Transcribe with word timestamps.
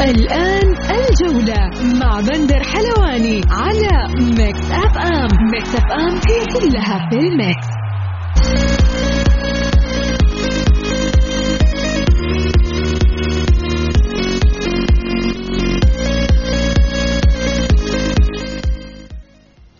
الآن 0.00 0.74
الجولة 0.90 1.70
مع 2.00 2.20
بندر 2.20 2.62
حلواني 2.62 3.40
على 3.50 4.14
Mix 4.20 4.70
FM. 4.70 5.28
Mix 5.52 5.74
FM 5.74 6.14
هي 6.14 6.46
كلها 6.54 7.10
في 7.10 7.16
ال 7.16 7.26
mix. 7.26 7.66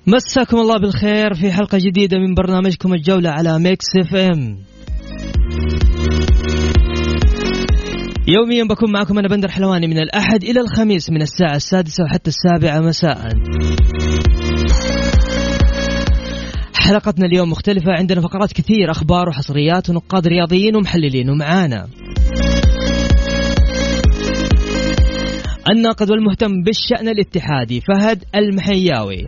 مساكم 0.06 0.56
الله 0.56 0.78
بالخير 0.78 1.34
في 1.34 1.52
حلقة 1.52 1.78
جديدة 1.78 2.18
من 2.18 2.34
برنامجكم 2.34 2.94
الجولة 2.94 3.30
على 3.30 3.58
Mix 3.58 3.86
FM. 3.96 4.58
يوميا 8.28 8.64
بكون 8.64 8.92
معكم 8.92 9.18
أنا 9.18 9.28
بندر 9.28 9.48
حلواني 9.48 9.86
من 9.86 9.98
الأحد 9.98 10.44
إلى 10.44 10.60
الخميس 10.60 11.10
من 11.10 11.22
الساعة 11.22 11.56
السادسة 11.56 12.04
وحتى 12.04 12.30
السابعة 12.30 12.80
مساء. 12.80 13.28
حلقتنا 16.74 17.26
اليوم 17.26 17.50
مختلفة 17.50 17.92
عندنا 17.92 18.20
فقرات 18.20 18.52
كثير 18.52 18.90
أخبار 18.90 19.28
وحصريات 19.28 19.90
ونقاد 19.90 20.26
رياضيين 20.26 20.76
ومحللين 20.76 21.30
ومعانا. 21.30 21.86
الناقد 25.70 26.10
والمهتم 26.10 26.62
بالشأن 26.62 27.08
الاتحادي 27.08 27.80
فهد 27.80 28.24
المحياوي. 28.34 29.26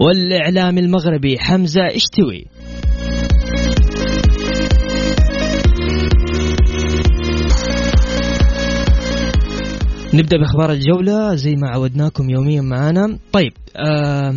والإعلام 0.00 0.78
المغربي 0.78 1.38
حمزة 1.38 1.86
إشتوي. 1.86 2.51
نبدأ 10.14 10.36
بأخبار 10.36 10.72
الجولة 10.72 11.34
زي 11.34 11.54
ما 11.56 11.68
عودناكم 11.68 12.30
يوميا 12.30 12.60
معنا 12.60 13.18
طيب 13.32 13.52
آه 13.76 14.34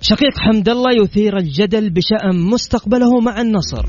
شقيق 0.00 0.38
حمد 0.38 0.68
الله 0.68 1.04
يثير 1.04 1.36
الجدل 1.36 1.90
بشأن 1.90 2.36
مستقبله 2.50 3.20
مع 3.20 3.40
النصر. 3.40 3.86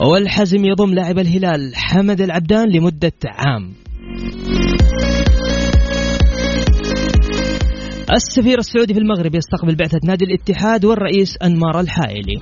والحزم 0.00 0.64
يضم 0.64 0.94
لاعب 0.94 1.18
الهلال 1.18 1.76
حمد 1.76 2.20
العبدان 2.20 2.68
لمدة 2.68 3.12
عام. 3.24 3.72
السفير 8.12 8.58
السعودي 8.58 8.94
في 8.94 9.00
المغرب 9.00 9.34
يستقبل 9.34 9.76
بعثة 9.76 9.98
نادي 10.04 10.24
الاتحاد 10.24 10.84
والرئيس 10.84 11.36
أنمار 11.42 11.80
الحائلي. 11.80 12.36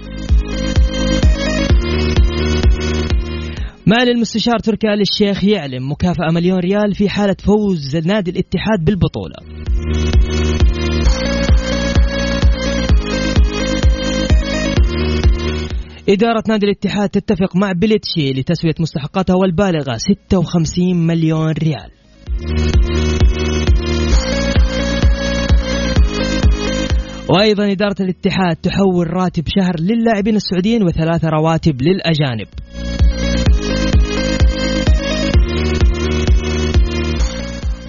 معالي 3.88 4.10
المستشار 4.10 4.58
تركي 4.58 4.86
آل 4.86 5.00
الشيخ 5.00 5.44
يعلن 5.44 5.82
مكافأة 5.82 6.32
مليون 6.32 6.58
ريال 6.58 6.94
في 6.94 7.08
حالة 7.08 7.36
فوز 7.44 7.96
نادي 7.96 8.30
الاتحاد 8.30 8.84
بالبطولة. 8.84 9.36
إدارة 16.08 16.42
نادي 16.48 16.66
الاتحاد 16.66 17.08
تتفق 17.08 17.56
مع 17.56 17.72
بليتشي 17.72 18.40
لتسوية 18.40 18.74
مستحقاتها 18.80 19.36
والبالغة 19.36 19.96
56 19.96 21.06
مليون 21.06 21.52
ريال. 21.52 21.90
وأيضا 27.28 27.72
إدارة 27.72 27.96
الاتحاد 28.00 28.56
تحول 28.56 29.10
راتب 29.12 29.44
شهر 29.46 29.80
للاعبين 29.80 30.36
السعوديين 30.36 30.82
وثلاثة 30.82 31.28
رواتب 31.28 31.82
للأجانب. 31.82 32.46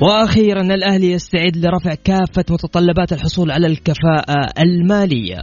وأخيرا 0.01 0.61
الأهلي 0.61 1.11
يستعد 1.11 1.57
لرفع 1.57 1.93
كافة 2.03 2.45
متطلبات 2.49 3.13
الحصول 3.13 3.51
على 3.51 3.67
الكفاءة 3.67 4.53
المالية. 4.59 5.37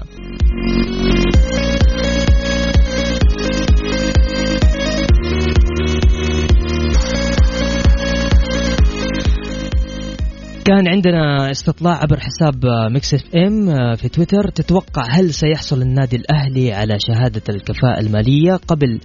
كان 10.64 10.88
عندنا 10.88 11.50
استطلاع 11.50 11.94
عبر 12.02 12.20
حساب 12.20 12.66
Mix 12.91 13.15
FM 13.15 13.94
في 13.94 14.08
تويتر. 14.08 14.48
تتوقع 14.48 15.02
هل 15.10 15.34
سيحصل 15.34 15.82
النادي 15.82 16.16
الأهلي 16.16 16.72
على 16.72 16.97
شهادة 17.08 17.42
الكفاءة 17.48 18.00
المالية 18.00 18.52
قبل 18.69 19.00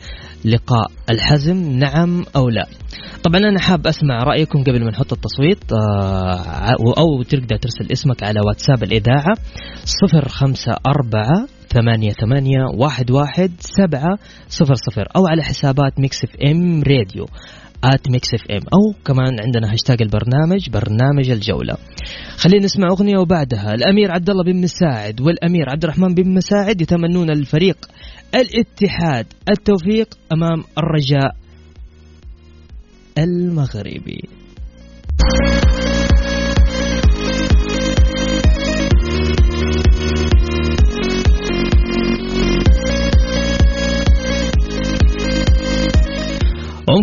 لقاء 0.45 0.91
الحزم؟ 1.09 1.71
نعم 1.71 2.25
أو 2.35 2.49
لا؟ 2.49 2.67
طبعا 3.23 3.39
أنا 3.39 3.59
حاب 3.59 3.87
أسمع 3.87 4.23
رأيكم 4.23 4.63
قبل 4.63 4.83
ما 4.83 4.89
نحط 4.89 5.13
التصويت 5.13 5.63
أو 6.97 7.23
تقدر 7.23 7.57
ترسل 7.57 7.91
اسمك 7.91 8.23
على 8.23 8.39
واتساب 8.47 8.83
الإذاعة 8.83 9.37
054 10.03 11.47
ثمانية 11.69 12.11
ثمانية 12.11 12.65
واحد 12.77 13.11
واحد 13.11 13.51
سبعة 13.59 14.17
صفر 14.49 14.73
صفر 14.75 15.07
أو 15.15 15.27
على 15.27 15.43
حسابات 15.43 15.99
Mix 15.99 16.23
FM 16.23 16.83
Radio. 16.83 17.25
at 17.83 18.09
Mix 18.09 18.33
FM 18.33 18.61
أو 18.73 18.93
كمان 19.05 19.39
عندنا 19.39 19.73
هاشتاج 19.73 20.01
البرنامج 20.01 20.69
برنامج 20.69 21.29
الجولة. 21.29 21.77
خلينا 22.37 22.65
نسمع 22.65 22.87
أغنية 22.91 23.17
وبعدها. 23.17 23.73
الأمير 23.73 24.11
عبد 24.11 24.29
الله 24.29 24.43
بن 24.43 24.61
مساعد 24.61 25.21
والأمير 25.21 25.69
عبد 25.69 25.83
الرحمن 25.83 26.13
بن 26.13 26.33
مساعد 26.33 26.81
يتمنون 26.81 27.29
الفريق 27.29 27.77
الاتحاد 28.35 29.25
التوفيق 29.49 30.17
أمام 30.33 30.63
الرجاء 30.77 31.35
المغربي. 33.17 34.38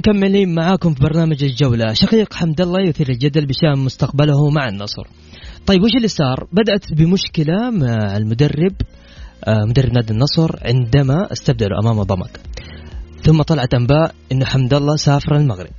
ومكملين 0.07 0.55
معاكم 0.55 0.95
في 0.95 1.01
برنامج 1.01 1.45
الجولة. 1.45 1.93
شقيق 1.93 2.35
حمد 2.35 2.61
الله 2.61 2.89
يثير 2.89 3.09
الجدل 3.09 3.47
بشأن 3.47 3.85
مستقبله 3.85 4.51
مع 4.51 4.69
النصر. 4.69 5.07
طيب 5.67 5.83
وش 5.83 5.91
اللي 5.97 6.09
صار؟ 6.09 6.49
بدأت 6.53 6.93
بمشكلة 6.93 7.71
مع 7.71 8.17
المدرب 8.17 8.73
مدرب 9.49 9.93
نادي 9.93 10.13
النصر 10.13 10.51
عندما 10.63 11.33
استبدلوا 11.33 11.79
أمام 11.83 12.03
ضمك. 12.03 12.41
ثم 13.23 13.43
طلعت 13.43 13.75
أنباء 13.75 14.15
أنه 14.33 14.45
حمد 14.45 14.75
الله 14.75 14.97
سافر 14.97 15.37
المغرب. 15.37 15.73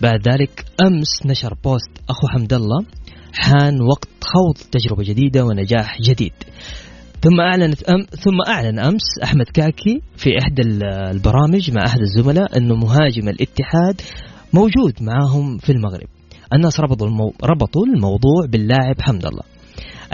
بعد 0.00 0.28
ذلك 0.28 0.64
أمس 0.86 1.26
نشر 1.26 1.54
بوست 1.64 1.90
أخو 2.08 2.28
حمد 2.28 2.52
الله 2.52 2.84
حان 3.32 3.80
وقت 3.80 4.08
خوض 4.20 4.56
تجربة 4.72 5.02
جديدة 5.02 5.44
ونجاح 5.44 6.00
جديد. 6.00 6.32
ثم 7.26 7.40
أعلنت 7.40 7.82
أم 7.82 8.02
ثم 8.02 8.40
أعلن 8.48 8.78
أمس 8.78 9.02
أحمد 9.24 9.44
كاكي 9.54 10.00
في 10.16 10.38
إحدى 10.38 10.62
البرامج 11.10 11.70
مع 11.70 11.86
أحد 11.86 12.00
الزملاء 12.00 12.56
أنه 12.56 12.74
مهاجم 12.74 13.28
الاتحاد 13.28 14.00
موجود 14.52 14.94
معاهم 15.00 15.58
في 15.58 15.72
المغرب. 15.72 16.06
الناس 16.54 16.80
ربطوا 16.80 17.06
المو... 17.06 17.34
ربطوا 17.44 17.86
الموضوع 17.86 18.46
باللاعب 18.48 19.00
حمد 19.00 19.26
الله. 19.26 19.42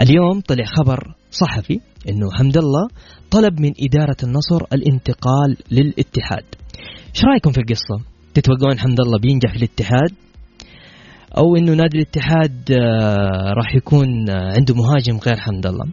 اليوم 0.01 0.41
طلع 0.41 0.63
خبر 0.65 1.15
صحفي 1.31 1.79
أنه 2.09 2.31
حمد 2.33 2.57
الله 2.57 2.87
طلب 3.31 3.59
من 3.59 3.71
إدارة 3.79 4.17
النصر 4.23 4.65
الانتقال 4.73 5.57
للاتحاد. 5.71 6.45
إيش 7.15 7.25
رأيكم 7.25 7.51
في 7.51 7.57
القصة؟ 7.57 8.05
تتوقعون 8.33 8.79
حمد 8.79 8.99
الله 8.99 9.19
بينجح 9.19 9.51
في 9.51 9.57
الاتحاد؟ 9.57 10.11
أو 11.37 11.55
إنه 11.55 11.73
نادي 11.73 11.97
الاتحاد 11.97 12.71
راح 13.57 13.75
يكون 13.75 14.29
عنده 14.29 14.75
مهاجم 14.75 15.17
غير 15.17 15.37
حمد 15.37 15.65
الله؟ 15.65 15.85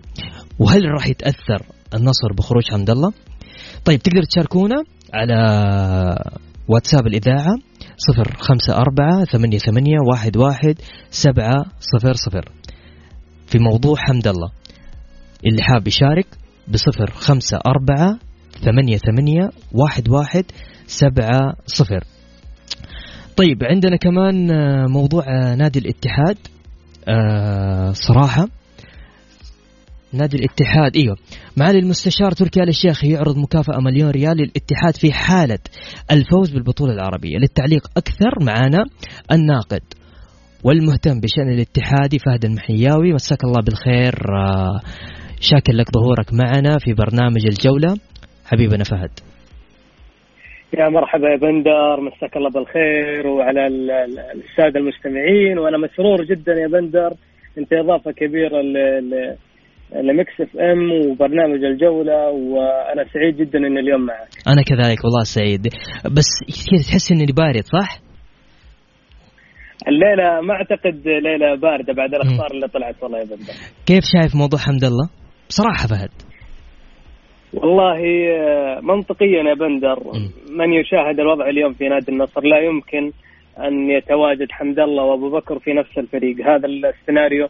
وهل 0.60 0.84
راح 0.90 1.06
يتأثر 1.06 1.66
النصر 1.94 2.32
بخروج 2.38 2.62
حمد 2.70 2.90
الله؟ 2.90 3.12
طيب 3.84 3.98
تقدر 4.02 4.22
تشاركونا 4.22 4.84
على 5.14 5.34
واتساب 6.68 7.06
واحد 10.36 10.76
سبعة 11.10 11.64
صفر 11.80 12.12
صفر. 12.12 12.52
في 13.46 13.58
موضوع 13.58 13.96
حمد 13.96 14.28
الله 14.28 14.50
اللي 15.46 15.62
حاب 15.62 15.88
يشارك 15.88 16.26
واحد 20.08 20.44
سبعة 20.86 21.54
صفر. 21.66 22.04
طيب 23.36 23.64
عندنا 23.64 23.96
كمان 23.96 24.46
موضوع 24.90 25.24
نادي 25.54 25.78
الاتحاد 25.78 26.36
آه، 27.08 27.92
صراحة. 27.92 28.48
نادي 30.14 30.36
الاتحاد. 30.36 30.96
إيوه. 30.96 31.16
معالي 31.56 31.78
المستشار 31.78 32.30
تركي 32.30 32.62
آل 32.62 32.68
الشيخ 32.68 33.04
يعرض 33.04 33.38
مكافأة 33.38 33.80
مليون 33.80 34.10
ريال 34.10 34.36
للاتحاد 34.36 34.96
في 35.00 35.12
حالة 35.12 35.58
الفوز 36.10 36.50
بالبطولة 36.54 36.92
العربية. 36.92 37.38
للتعليق 37.38 37.82
أكثر 37.96 38.44
معنا 38.44 38.84
الناقد 39.32 39.82
والمهتم 40.64 41.20
بشأن 41.20 41.48
الاتحادي 41.48 42.18
فهد 42.18 42.44
المحياوي. 42.44 43.12
مساك 43.12 43.44
الله 43.44 43.62
بالخير. 43.64 44.14
شاكر 45.40 45.72
لك 45.72 45.86
ظهورك 45.90 46.32
معنا 46.32 46.78
في 46.78 46.94
برنامج 46.94 47.44
الجولة. 47.46 47.96
حبيبنا 48.46 48.84
فهد. 48.84 49.10
يا 50.78 50.88
مرحبا 50.88 51.28
يا 51.28 51.36
بندر. 51.36 52.00
مساك 52.00 52.36
الله 52.36 52.50
بالخير 52.50 53.26
وعلى 53.26 53.66
السادة 54.34 54.80
المستمعين. 54.80 55.58
وأنا 55.58 55.78
مسرور 55.78 56.24
جدا 56.24 56.52
يا 56.52 56.68
بندر. 56.68 57.12
أنت 57.58 57.72
إضافة 57.72 58.12
كبيرة 58.12 58.60
ل 59.94 60.40
Mix 60.40 60.56
FM 60.56 60.92
وبرنامج 60.92 61.64
الجولة 61.64 62.30
وأنا 62.30 63.04
سعيد 63.14 63.36
جدا 63.36 63.58
إني 63.58 63.80
اليوم 63.80 64.00
معك. 64.06 64.28
أنا 64.48 64.62
كذلك 64.62 65.04
والله 65.04 65.24
سعيد 65.24 65.62
بس 66.04 66.30
كذا 66.70 66.82
تحس 66.90 67.12
إني 67.12 67.26
بارد 67.32 67.64
صح؟ 67.64 68.00
الليلة 69.88 70.40
ما 70.40 70.54
أعتقد 70.54 71.08
ليلة 71.08 71.54
باردة 71.54 71.92
بعد 71.92 72.14
الأخبار 72.14 72.50
اللي 72.54 72.68
طلعت 72.68 73.02
والله 73.02 73.18
يا 73.18 73.24
بندر. 73.24 73.52
كيف 73.86 74.04
شايف 74.12 74.36
موضوع 74.36 74.60
حمد 74.60 74.84
الله؟ 74.84 75.10
بصراحة 75.48 75.86
فهد. 75.86 76.10
والله 77.54 78.00
آه، 78.30 78.80
منطقيا 78.82 79.42
يا 79.48 79.54
بندر 79.54 79.98
من 80.50 80.72
يشاهد 80.72 81.20
الوضع 81.20 81.48
اليوم 81.48 81.72
في 81.72 81.88
نادي 81.88 82.12
النصر 82.12 82.40
لا 82.44 82.58
يمكن 82.60 83.12
أن 83.58 83.90
يتواجد 83.90 84.46
حمد 84.50 84.78
الله 84.78 85.02
وأبو 85.04 85.30
بكر 85.30 85.58
في 85.58 85.72
نفس 85.72 85.98
الفريق 85.98 86.36
هذا 86.46 86.66
السيناريو 86.66 87.48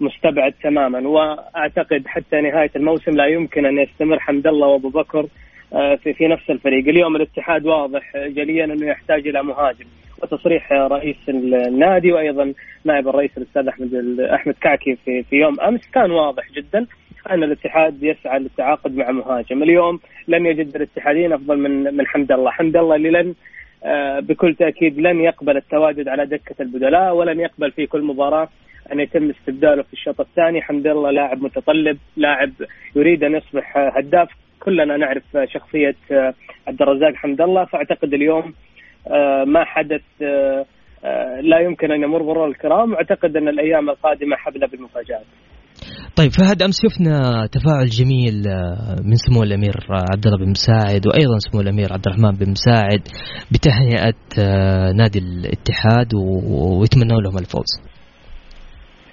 مستبعد 0.00 0.54
تماما. 0.62 1.08
وأعتقد 1.08 2.02
حتى 2.06 2.40
نهاية 2.40 2.70
الموسم 2.76 3.12
لا 3.12 3.26
يمكن 3.26 3.66
أن 3.66 3.78
يستمر 3.78 4.18
حمد 4.18 4.46
الله 4.46 4.66
وأبو 4.66 4.88
بكر 4.88 5.26
آه، 5.72 5.94
في 5.94 6.12
في 6.12 6.28
نفس 6.28 6.50
الفريق، 6.50 6.88
اليوم 6.88 7.16
الاتحاد 7.16 7.66
واضح 7.66 8.16
جليا 8.16 8.64
أنه 8.64 8.86
يحتاج 8.86 9.28
إلى 9.28 9.42
مهاجم. 9.42 9.84
وتصريح 10.22 10.72
رئيس 10.72 11.16
النادي 11.28 12.12
وأيضا 12.12 12.52
نائب 12.84 13.08
الرئيس 13.08 13.30
الأستاذ 13.38 13.68
أحمد 13.68 14.20
أحمد 14.20 14.54
كعكي 14.60 14.96
في 15.04 15.22
في 15.22 15.36
يوم 15.36 15.60
أمس. 15.60 15.80
كان 15.94 16.10
واضح 16.10 16.52
جدا 16.52 16.86
أن 17.30 17.42
الاتحاد 17.42 18.02
يسعى 18.02 18.38
للتعاقد 18.38 18.96
مع 18.96 19.10
مهاجم، 19.10 19.62
اليوم 19.62 20.00
لن 20.28 20.46
يجد 20.46 20.76
الاتحادين 20.76 21.32
أفضل 21.32 21.58
من 21.58 21.96
من 21.96 22.06
حمد 22.06 22.32
الله، 22.32 22.50
حمد 22.50 22.76
الله 22.76 22.96
اللي 22.96 23.10
لن 23.10 23.34
آه، 23.84 24.20
بكل 24.20 24.54
تأكيد 24.54 24.98
لن 24.98 25.20
يقبل 25.20 25.56
التواجد 25.56 26.08
على 26.08 26.26
دكة 26.26 26.62
البدلاء 26.62 27.14
ولن 27.14 27.40
يقبل 27.40 27.70
في 27.70 27.86
كل 27.86 28.02
مباراة 28.02 28.48
أن 28.92 29.00
يتم 29.00 29.30
استبداله 29.30 29.82
في 29.82 29.92
الشوط 29.92 30.20
الثاني، 30.20 30.62
حمد 30.62 30.86
الله 30.86 31.10
لاعب 31.10 31.42
متطلب، 31.42 31.98
لاعب 32.16 32.52
يريد 32.96 33.24
أن 33.24 33.34
يصبح 33.34 33.76
هداف، 33.98 34.28
كلنا 34.60 34.96
نعرف 34.96 35.22
شخصية 35.44 35.96
آه، 36.12 36.34
عبد 36.68 36.82
الرزاق 36.82 37.14
حمد 37.14 37.40
الله، 37.40 37.64
فأعتقد 37.64 38.14
اليوم 38.14 38.54
آه، 39.08 39.44
ما 39.44 39.64
حدث 39.64 40.02
لا 41.42 41.58
يمكن 41.60 41.92
أن 41.92 42.02
يمر 42.02 42.22
مرور 42.22 42.48
الكرام، 42.48 42.92
واعتقد 42.92 43.36
أن 43.36 43.48
الأيام 43.48 43.90
القادمة 43.90 44.36
حبله 44.36 44.66
بالمفاجآت. 44.66 45.26
طيب 46.16 46.30
فهد 46.30 46.62
أمس 46.62 46.74
شفنا 46.82 47.46
تفاعل 47.52 47.86
جميل 47.86 48.48
آه، 48.48 48.96
من 49.04 49.16
سمو 49.16 49.42
الأمير 49.42 49.76
عبد 49.90 50.26
الله 50.26 50.38
بن 50.38 50.50
مساعد 50.50 51.06
وأيضا 51.06 51.38
سمو 51.38 51.60
الأمير 51.60 51.92
عبد 51.92 52.06
الرحمن 52.06 52.38
بن 52.38 52.50
مساعد 52.50 53.02
بتهنئه 53.52 54.14
آه، 54.38 54.92
نادي 54.92 55.18
الاتحاد 55.18 56.14
ويتمنوا 56.14 57.20
لهم 57.20 57.38
الفوز. 57.38 57.99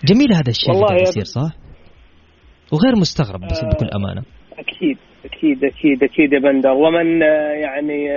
جميل 0.05 0.33
هذا 0.33 0.49
الشيء 0.49 0.73
اللي 0.73 1.01
يصير 1.01 1.23
صح؟ 1.23 1.51
وغير 2.73 2.95
مستغرب 2.95 3.39
بس 3.51 3.63
آه 3.63 3.69
بكل 3.69 3.89
أمانة. 3.95 4.21
أكيد 4.59 4.97
أكيد 5.25 5.63
أكيد 5.63 6.03
أكيد 6.03 6.33
يا 6.33 6.39
بندر 6.39 6.71
ومن 6.71 7.21
يعني 7.61 8.09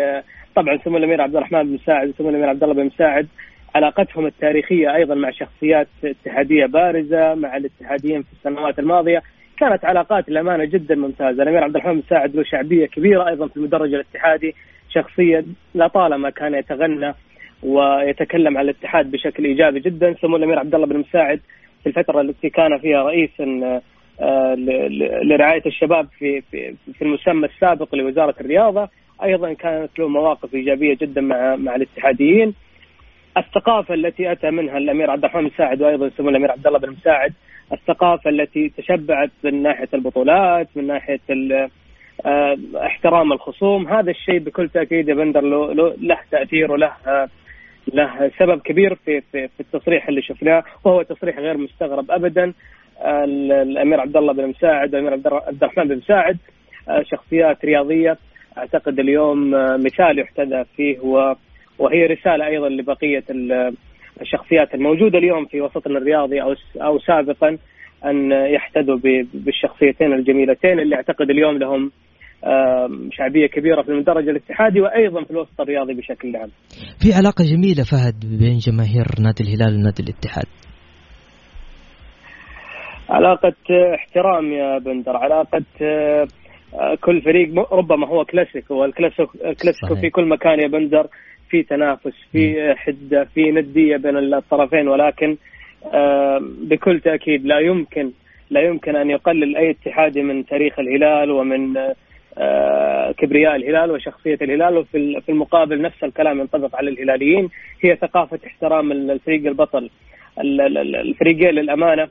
طبعا 0.56 0.79
سمو 0.85 0.97
الأمير 0.97 1.21
عبد 1.21 1.37
الرحمن 1.37 1.62
بن 1.62 1.75
مساعد 1.75 2.09
وسمو 2.09 2.29
الأمير 2.29 2.49
عبد 2.49 2.62
الله 2.62 2.75
بن 2.75 2.85
مساعد 2.85 3.29
علاقتهم 3.75 4.27
التاريخية 4.27 4.94
أيضا 4.94 5.15
مع 5.15 5.31
شخصيات 5.31 5.88
اتحادية 6.05 6.67
بارزة 6.67 7.35
مع 7.35 7.56
الاتحاديين 7.56 8.23
في 8.23 8.33
السنوات 8.33 8.79
الماضية 8.79 9.23
كانت 9.59 9.85
علاقات 9.85 10.29
الأمانة 10.29 10.65
جدا 10.65 10.94
ممتازة 10.94 11.43
الأمير 11.43 11.65
عبد 11.65 11.76
الرحمن 11.76 11.97
مساعد 11.97 12.37
له 12.37 12.43
شعبية 12.43 12.87
كبيرة 12.87 13.29
أيضا 13.29 13.49
في 13.49 13.56
المدرج 13.56 13.94
الاتحادي 13.94 14.55
شخصية 14.91 15.44
لطالما 15.75 16.31
كان 16.31 16.55
يتغنى 16.55 17.15
ويتكلم 17.62 18.59
عن 18.59 18.65
الاتحاد 18.65 19.11
بشكل 19.11 19.44
إيجابي 19.44 19.81
جدا 19.81 20.15
سمو 20.23 20.37
الأمير 20.37 20.59
عبد 20.59 20.75
الله 20.75 20.87
بن 20.87 20.99
مساعد 20.99 21.41
في 21.82 21.87
الفترة 21.87 22.21
التي 22.21 22.50
كان 22.50 22.79
فيها 22.79 23.03
رئيسا 23.03 23.81
آه، 24.21 24.55
لرعاية 25.25 25.62
الشباب 25.67 26.09
في 26.19 26.41
في 26.41 26.75
في 26.99 27.03
المسمى 27.03 27.47
السابق 27.47 27.94
لوزارة 27.94 28.35
الرياضة. 28.41 28.88
أيضا 29.23 29.53
كانت 29.53 29.99
له 29.99 30.09
مواقف 30.09 30.55
إيجابية 30.55 30.97
جدا 31.00 31.21
مع 31.21 31.56
مع 31.56 31.75
الاتحاديين. 31.75 32.55
الثقافة 33.37 33.94
التي 33.94 34.32
أتى 34.32 34.50
منها 34.50 34.79
الأمير 34.79 35.11
عبد 35.11 35.25
الرحمن 35.25 35.44
مساعد 35.44 35.82
وأيضا 35.82 36.11
سمو 36.19 36.29
الأمير 36.29 36.50
عبد 36.50 36.67
الله 36.67 36.79
بن 36.79 36.91
مساعد 36.91 37.32
الثقافة 37.73 38.31
التي 38.31 38.69
تشبعت 38.69 39.31
من 39.44 39.62
ناحية 39.62 39.88
البطولات 39.94 40.69
من 40.76 40.87
ناحية 40.87 41.21
آه، 42.26 42.59
احترام 42.76 43.33
الخصوم 43.33 43.88
هذا 43.88 44.11
الشيء 44.11 44.38
بكل 44.38 44.69
تأكيد 44.69 45.09
يا 45.09 45.15
بندر 45.15 45.41
له, 45.41 45.94
له 45.99 46.19
تأثير 46.31 46.73
وله 46.73 46.93
له 47.95 48.31
سبب 48.39 48.61
كبير 48.61 48.95
في 48.95 49.21
في, 49.21 49.49
في 49.49 49.61
التصريح 49.61 50.09
اللي 50.09 50.23
شفناه 50.23 50.65
وهو 50.85 51.03
تصريح 51.03 51.39
غير 51.39 51.57
مستغرب 51.57 52.11
ابدا. 52.11 52.53
الأمير 53.05 54.01
عبد 54.01 54.17
الله 54.17 54.33
بن 54.33 54.47
مساعد 54.47 54.95
والامير 54.95 55.13
عبد 55.13 55.63
الرحمن 55.63 55.89
بن 55.89 55.97
مساعد 55.97 56.39
آه، 56.89 57.03
شخصيات 57.03 57.65
رياضية. 57.65 58.19
أعتقد 58.59 58.99
اليوم 58.99 59.55
آه، 59.55 59.77
مثال 59.77 60.19
يحتذى 60.19 60.65
فيه 60.77 60.99
وهي 61.79 62.07
رسالة 62.07 62.47
أيضا 62.47 62.69
لبقية 62.69 63.25
الشخصيات 64.21 64.75
الموجودة 64.75 65.19
اليوم 65.19 65.45
في 65.45 65.61
وسطنا 65.61 65.99
الرياضي 65.99 66.43
أو 66.43 66.55
أو 66.77 66.99
سابقا 66.99 67.59
أن 68.05 68.33
يحتذوا 68.33 68.99
بالشخصيتين 69.35 70.13
الجميلتين 70.13 70.81
اللي 70.81 70.97
أعتقد 70.97 71.31
اليوم 71.31 71.59
لهم 71.59 71.91
شعبية 73.12 73.47
كبيرة 73.47 73.83
في 73.83 73.88
المدرج 73.88 74.29
الاتحادي 74.29 74.81
وأيضا 74.81 75.25
في 75.25 75.31
الوسط 75.31 75.61
الرياضي 75.61 75.95
بشكل 75.95 76.37
عام. 76.37 76.50
في 77.03 77.12
علاقة 77.12 77.45
جميلة 77.45 77.85
فهد 77.85 78.38
بين 78.38 78.59
جماهير 78.59 79.07
نادي 79.21 79.43
الهلال 79.45 79.75
ونادي 79.75 80.03
الاتحاد. 80.03 80.47
علاقة 83.11 83.55
احترام 83.95 84.53
يا 84.53 84.79
بندر، 84.79 85.17
علاقة 85.17 85.64
كل 87.00 87.23
فريق 87.23 87.73
ربما 87.73 88.09
هو 88.09 88.25
كلاسيكو 88.25 88.75
والكلاسيكو 88.75 89.95
في 90.00 90.11
كل 90.11 90.29
مكان 90.29 90.61
يا 90.61 90.69
بندر 90.69 91.07
في 91.50 91.62
تنافس 91.62 92.14
في 92.33 92.75
حدة 92.76 93.25
في 93.25 93.50
ندية 93.50 93.97
بين 93.97 94.35
الطرفين 94.35 94.88
ولكن 94.88 95.37
بكل 96.71 97.00
تأكيد 97.00 97.47
لا 97.47 97.59
يمكن 97.59 98.11
لا 98.50 98.61
يمكن 98.61 98.97
أن 98.97 99.11
يقلل 99.11 99.57
أي 99.57 99.71
اتحادي 99.71 100.23
من 100.23 100.47
تاريخ 100.47 100.79
الهلال 100.79 101.31
ومن 101.31 101.76
آه، 101.76 101.95
كبرياء 103.19 103.57
الهلال 103.57 103.91
وشخصية 103.91 104.39
الهلال. 104.43 104.77
وفي 104.77 105.21
في 105.21 105.33
المقابل 105.33 105.83
نفس 105.83 106.05
الكلام 106.05 106.41
ينطبق 106.41 106.77
على 106.77 106.91
الهلاليين. 106.91 107.49
هي 107.81 107.97
ثقافة 107.97 108.39
احترام 108.47 108.93
الفريق 108.93 109.47
البطل 109.47 109.91
الفريقين 110.39 111.51
للأمانة 111.51 112.09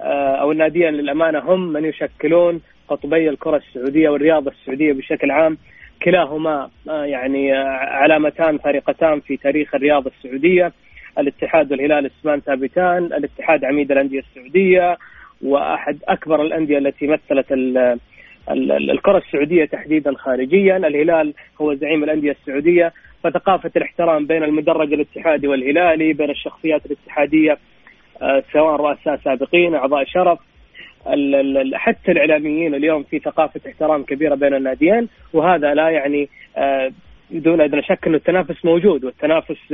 آه، 0.00 0.36
أو 0.36 0.52
الناديين 0.52 0.94
للأمانة 0.94 1.38
هم 1.38 1.72
من 1.72 1.84
يشكلون 1.84 2.60
قطبي 2.88 3.28
الكرة 3.28 3.56
السعودية 3.56 4.08
والرياضه 4.08 4.50
السعودية 4.50 4.92
بشكل 4.92 5.30
عام. 5.30 5.58
كلاهما 6.02 6.70
آه، 6.88 7.04
يعني 7.04 7.54
آه، 7.54 7.66
علامتان 7.68 8.58
فارقتان 8.58 9.20
في 9.20 9.36
تاريخ 9.36 9.74
الرياضه 9.74 10.10
السعودية. 10.18 10.72
الاتحاد 11.18 11.72
والهلال 11.72 12.10
إسمان 12.20 12.40
ثابتان 12.40 13.04
الاتحاد 13.04 13.64
عميد 13.64 13.92
الأندية 13.92 14.18
السعودية 14.20 14.96
وأحد 15.42 15.98
أكبر 16.08 16.42
الأندية 16.42 16.78
التي 16.78 17.06
مثلت 17.06 17.52
الكرة 18.50 19.18
السعودية 19.18 19.64
تحديدا 19.64 20.14
خارجيا 20.14 20.76
الهلال 20.76 21.34
هو 21.60 21.74
زعيم 21.74 22.04
الأندية 22.04 22.30
السعودية. 22.30 22.92
فثقافة 23.24 23.70
الاحترام 23.76 24.26
بين 24.26 24.42
المدرج 24.42 24.92
الاتحادي 24.92 25.48
والهلالي 25.48 26.12
بين 26.12 26.30
الشخصيات 26.30 26.86
الاتحادية 26.86 27.58
آه، 28.22 28.42
سواء 28.52 28.76
رؤساء 28.76 29.20
سابقين 29.24 29.74
أعضاء 29.74 30.04
شرف. 30.04 30.38
حتى 31.74 32.12
الإعلاميين 32.12 32.74
اليوم 32.74 33.02
في 33.02 33.18
ثقافة 33.18 33.60
احترام 33.66 34.02
كبيرة 34.02 34.34
بين 34.34 34.54
الناديين 34.54 35.08
وهذا 35.32 35.74
لا 35.74 35.88
يعني 35.88 36.28
آه، 36.56 36.90
دون 37.30 37.60
أدنى 37.60 37.82
شك 37.82 38.06
إنه 38.06 38.16
التنافس 38.16 38.64
موجود 38.64 39.04
والتنافس 39.04 39.72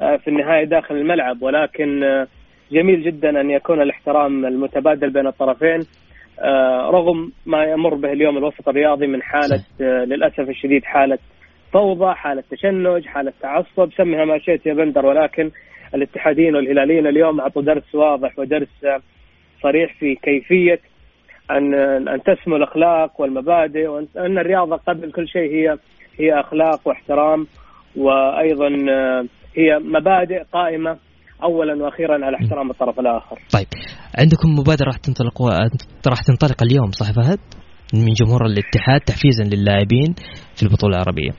آه، 0.00 0.16
في 0.16 0.28
النهاية 0.28 0.64
داخل 0.64 0.94
الملعب. 0.94 1.42
ولكن 1.42 2.26
جميل 2.72 3.02
جدا 3.02 3.40
أن 3.40 3.50
يكون 3.50 3.82
الاحترام 3.82 4.46
المتبادل 4.46 5.10
بين 5.10 5.26
الطرفين. 5.26 5.80
رغم 6.90 7.32
ما 7.46 7.64
يمر 7.64 7.94
به 7.94 8.12
اليوم 8.12 8.38
الوسط 8.38 8.68
الرياضي 8.68 9.06
من 9.06 9.22
حالة 9.22 9.64
للأسف 9.80 10.48
الشديد 10.48 10.84
حالة 10.84 11.18
فوضى، 11.72 12.14
حالة 12.14 12.42
تشنج، 12.50 13.06
حالة 13.06 13.32
تعصب، 13.40 13.92
سميها 13.96 14.24
ما 14.24 14.38
شئت 14.38 14.66
يا 14.66 14.74
بندر 14.74 15.06
ولكن 15.06 15.50
الاتحاديين 15.94 16.56
والهلاليين 16.56 17.06
اليوم 17.06 17.40
أعطوا 17.40 17.62
درس 17.62 17.94
واضح 17.94 18.38
ودرس 18.38 18.68
صريح 19.62 19.94
في 19.98 20.14
كيفية 20.14 20.80
أن 21.50 21.74
أن 22.08 22.22
تسمو 22.22 22.56
الأخلاق 22.56 23.20
والمبادئ 23.20 23.86
وأن 23.88 24.38
الرياضة 24.38 24.76
قبل 24.76 25.12
كل 25.12 25.28
شيء 25.28 25.52
هي 25.52 25.78
هي 26.18 26.40
أخلاق 26.40 26.88
واحترام 26.88 27.46
وأيضا 27.96 28.68
هي 29.56 29.78
مبادئ 29.78 30.42
قائمة 30.52 30.96
اولا 31.42 31.84
وأخيرا 31.84 32.24
على 32.26 32.36
احترام 32.36 32.70
الطرف 32.70 33.00
الآخر. 33.00 33.38
طيب. 33.52 33.66
عندكم 34.18 34.48
مبادرة 34.58 34.86
راح 34.86 34.96
تنطلق 34.96 35.42
راح 36.08 36.22
تنطلق 36.22 36.62
اليوم 36.62 36.90
صح 36.90 37.12
فهد؟ 37.12 37.38
من 37.94 38.12
جمهور 38.12 38.46
الاتحاد 38.46 39.00
تحفيزا 39.00 39.44
للاعبين 39.44 40.14
في 40.56 40.62
البطولة 40.62 40.96
العربية. 40.96 41.30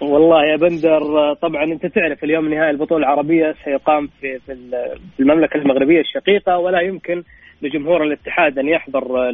والله 0.00 0.44
يا 0.44 0.56
بندر 0.56 1.00
طبعا 1.42 1.64
أنت 1.64 1.86
تعرف 1.86 2.24
اليوم 2.24 2.54
نهائي 2.54 2.70
البطولة 2.70 3.00
العربية 3.00 3.54
سيقام 3.64 4.06
في 4.20 4.38
في 4.46 5.20
المملكة 5.20 5.56
المغربية 5.56 6.00
الشقيقة 6.00 6.58
ولا 6.58 6.80
يمكن 6.80 7.22
لجمهور 7.62 8.04
الاتحاد 8.04 8.58
أن 8.58 8.68
يحضر 8.68 9.30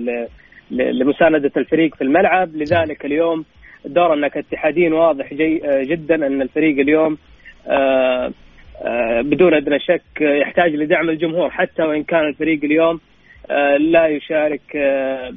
لمساندة 0.70 1.50
الفريق 1.56 1.94
في 1.94 2.04
الملعب 2.04 2.48
لذلك 2.56 3.04
اليوم 3.04 3.44
دورنا 3.84 4.28
كاتحادين 4.28 4.92
واضح 4.92 5.34
جي 5.34 5.60
جدا 5.82 6.14
أن 6.14 6.42
الفريق 6.42 6.78
اليوم 6.78 7.18
آه، 7.66 8.32
بدون 9.22 9.54
أدنى 9.54 9.78
شك 9.80 10.20
يحتاج 10.20 10.74
لدعم 10.74 11.10
الجمهور 11.10 11.50
حتى 11.50 11.82
وإن 11.82 12.02
كان 12.02 12.28
الفريق 12.28 12.64
اليوم 12.64 13.00
آه، 13.50 13.76
لا 13.76 14.06
يشارك 14.06 14.76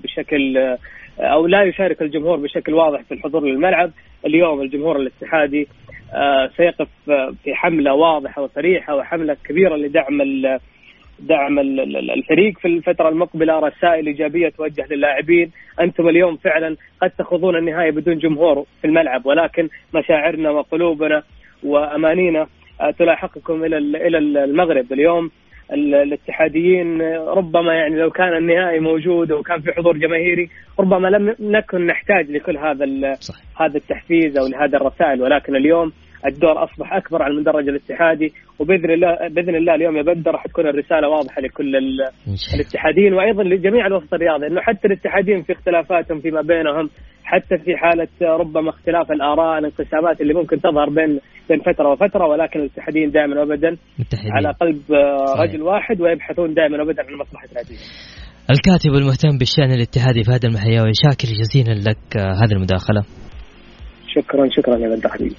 بشكل 0.04 0.76
أو 1.20 1.48
لا 1.48 1.64
يشارك 1.64 2.02
الجمهور 2.02 2.38
بشكل 2.38 2.74
واضح 2.74 3.02
في 3.02 3.14
الحضور 3.14 3.44
للملعب. 3.46 3.92
اليوم 4.26 4.62
الجمهور 4.62 4.96
الاتحادي 4.96 5.68
سيقف 6.58 6.88
في 7.44 7.56
حملة 7.56 7.94
واضحة 7.94 8.42
وصريحة 8.42 8.96
وحملة 8.96 9.38
كبيرة 9.46 9.76
لدعم 9.76 10.22
دعم 11.20 11.60
الفريق 11.60 12.60
في 12.60 12.68
الفترة 12.68 13.10
المقبلة 13.10 13.60
رسائل 13.60 14.08
إيجابية 14.08 14.50
توجه 14.50 14.86
للاعبين. 14.90 15.52
أنتم 15.82 16.10
اليوم 16.10 16.38
فعلا 16.38 16.76
قد 17.02 17.10
تخوضون 17.10 17.56
النهاية 17.58 17.92
بدون 17.92 18.18
جمهور 18.18 18.66
في 18.82 18.88
الملعب 18.88 19.26
ولكن 19.26 19.70
مشاعرنا 19.94 20.50
وقلوبنا 20.50 21.24
وأمانينا 21.64 22.42
آه، 22.42 22.48
تلاحقكم 22.98 23.64
إلى 23.64 23.78
إلى 23.78 24.18
المغرب 24.18 24.94
اليوم. 24.94 25.32
الاتحاديين 25.74 27.02
ربما 27.28 27.74
يعني 27.74 27.96
لو 27.96 28.12
كان 28.12 28.38
النهائي 28.38 28.80
موجود 28.80 29.32
وكان 29.32 29.62
في 29.62 29.72
حضور 29.72 29.98
جماهيري 29.98 30.50
ربما 30.80 31.08
لم 31.08 31.36
نكن 31.40 31.86
نحتاج 31.86 32.32
لكل 32.32 32.58
هذا 32.58 32.86
هذا 33.60 33.78
التحفيز 33.78 34.38
أو 34.38 34.48
لهذه 34.48 34.76
الرسائل 34.76 35.22
ولكن 35.22 35.56
اليوم 35.56 35.92
الدور 36.28 36.64
أصبح 36.64 36.94
أكبر 36.94 37.24
على 37.24 37.34
المدرج 37.34 37.70
الاتحادي 37.70 38.34
وبإذن 38.60 38.92
الله 38.92 39.18
بإذن 39.30 39.56
الله 39.56 39.76
اليوم 39.76 39.98
يا 39.98 40.02
بدر 40.02 40.32
راح 40.32 40.48
تكون 40.48 40.68
الرسالة 40.68 41.10
واضحة 41.10 41.42
لكل 41.42 41.76
الاتحادين 42.54 43.14
وأيضا 43.14 43.44
لجميع 43.44 43.88
الوسط 43.88 44.14
الرياضي 44.14 44.48
إنه 44.48 44.62
حتى 44.62 44.88
الاتحادين 44.88 45.44
في 45.44 45.54
اختلافاتهم 45.54 46.20
فيما 46.20 46.42
بينهم 46.42 46.90
حتى 47.24 47.58
في 47.58 47.78
حالة 47.78 48.08
ربما 48.22 48.70
اختلاف 48.70 49.12
الآراء 49.12 49.60
الانقسامات 49.60 50.22
اللي 50.22 50.34
ممكن 50.34 50.62
تظهر 50.62 50.90
بين 50.90 51.20
بين 51.50 51.60
فترة 51.60 51.92
وفترة 51.92 52.28
ولكن 52.28 52.60
الاتحادين 52.60 53.12
دائما 53.12 53.40
وابدا 53.40 53.78
على 54.32 54.52
قلب 54.62 54.82
رجل 55.40 55.62
واحد 55.62 56.02
ويبحثون 56.02 56.54
دائما 56.54 56.78
وابدا 56.78 57.04
عن 57.04 57.14
مصلحه 57.14 57.48
ناديهم. 57.56 57.80
الكاتب 58.50 58.94
المهتم 59.02 59.38
بالشأن 59.38 59.72
الاتحادي 59.72 60.24
فهد 60.24 60.46
المحياوي 60.46 60.92
شاكر 61.04 61.28
جزيلا 61.28 61.90
لك 61.90 62.18
هذه 62.18 62.52
المداخلة. 62.52 63.04
شكرا 64.08 64.50
شكرا 64.50 64.78
يا 64.78 64.96
بدر 64.96 65.10
حبيبي. 65.10 65.36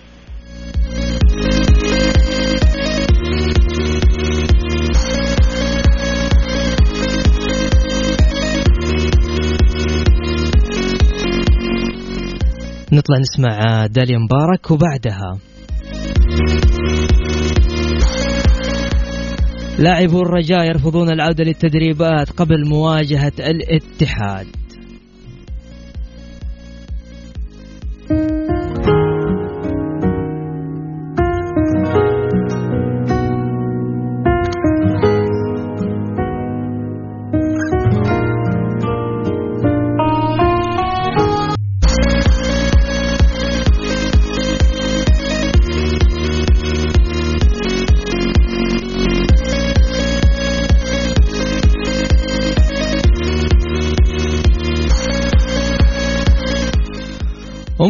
نطلع 12.93 13.19
نسمع 13.19 13.87
داليا 13.87 14.19
مبارك 14.19 14.71
وبعدها. 14.71 15.39
لاعبو 19.79 20.23
الرجاء 20.23 20.65
يرفضون 20.65 21.11
العودة 21.11 21.45
للتدريبات 21.45 22.31
قبل 22.31 22.69
مواجهة 22.69 23.33
الاتحاد. 23.39 24.47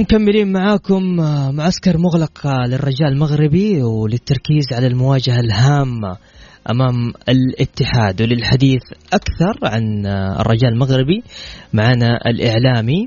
ومكملين 0.06 0.52
معاكم 0.52 1.20
آه، 1.20 1.50
معسكر 1.58 1.94
مغلق 2.06 2.46
آه، 2.46 2.66
للرجاء 2.70 3.10
المغربي 3.14 3.82
وللتركيز 3.82 4.66
على 4.76 4.86
المواجهة 4.86 5.40
الهامة 5.46 6.12
أمام 6.72 6.96
الاتحاد. 7.34 8.22
وللحديث 8.22 8.84
أكثر 9.18 9.54
عن 9.74 10.06
آه، 10.06 10.40
الرجاء 10.40 10.72
المغربي 10.72 11.18
معنا 11.80 12.10
الإعلامي 12.30 13.00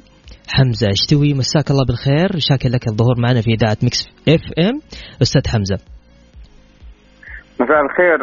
حمزة 0.56 0.88
اشتوي 0.98 1.34
مساك 1.34 1.72
الله 1.72 1.86
بالخير. 1.90 2.30
شاكر 2.50 2.70
لك 2.76 2.88
الظهور 2.92 3.16
معنا 3.26 3.42
في 3.42 3.52
إذاعة 3.58 3.78
Mix 3.84 4.02
FM. 4.36 4.76
أستاذ 5.22 5.44
حمزة. 5.54 5.78
مساء 7.62 7.82
الخير 7.88 8.20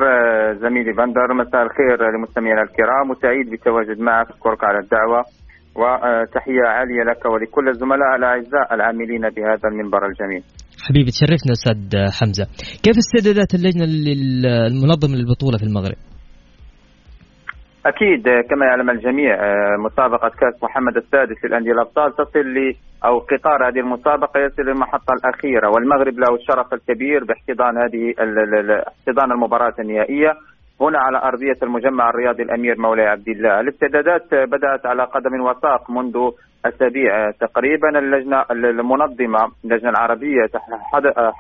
زميلي 0.63 0.93
بندر. 0.93 1.29
مساء 1.43 1.63
الخير 1.69 1.97
لمستمعينا 2.15 2.63
الكرام. 2.63 3.11
وسعيد 3.11 3.51
بالتواجد 3.51 3.99
معك. 4.01 4.27
أشكرك 4.31 4.65
على 4.65 4.79
الدعوة. 4.79 5.21
وتحية 5.81 6.67
عالية 6.67 7.03
لك 7.11 7.25
ولكل 7.33 7.69
الزملاء 7.69 8.17
الأعزاء 8.17 8.75
العاملين 8.75 9.21
بهذا 9.21 9.67
المنبر 9.73 10.07
الجميل. 10.07 10.43
حبيبي 10.87 11.11
تشرفنا 11.11 11.53
أستاذ 11.53 11.79
حمزة. 12.21 12.45
كيف 12.85 12.97
استعدادات 13.03 13.55
اللجنة 13.55 13.85
المنظمة 14.71 15.15
للبطولة 15.19 15.57
في 15.59 15.65
المغرب؟ 15.65 15.99
أكيد 17.87 18.23
كما 18.51 18.67
يعلم 18.67 18.91
الجميع 18.91 19.37
مسابقة 19.87 20.29
كأس 20.29 20.63
محمد 20.63 20.97
السادس 20.97 21.45
للأندية 21.45 21.73
الأبطال 21.73 22.17
تصل 22.17 22.39
ل 22.41 22.75
أو 23.05 23.19
قطار 23.19 23.69
هذه 23.69 23.81
المسابقة 23.81 24.41
يصل 24.41 24.63
للمحطه 24.63 25.13
الأخيرة 25.19 25.69
والمغرب 25.71 26.15
له 26.19 26.35
الشرف 26.35 26.75
الكبير 26.75 27.25
باحتضان 27.25 27.75
هذه 27.85 28.05
احتضان 28.89 29.33
المباراة 29.33 29.75
النهائية. 29.79 30.33
هنا 30.81 30.99
على 30.99 31.19
أرضية 31.19 31.57
المجمع 31.63 32.11
الرياضي 32.11 32.43
الأمير 32.43 32.79
مولاي 32.79 33.07
عبد 33.07 33.29
الله. 33.29 33.61
الاستعدادات 33.61 34.35
بدأت 34.35 34.87
على 34.87 35.05
قدم 35.05 35.41
وساق 35.41 35.91
منذ 35.91 36.31
أسابيع 36.67 37.31
تقريبا 37.31 37.99
اللجنة 37.99 38.45
المنظمة 38.51 39.53
اللجنة 39.65 39.91
العربية 39.91 40.47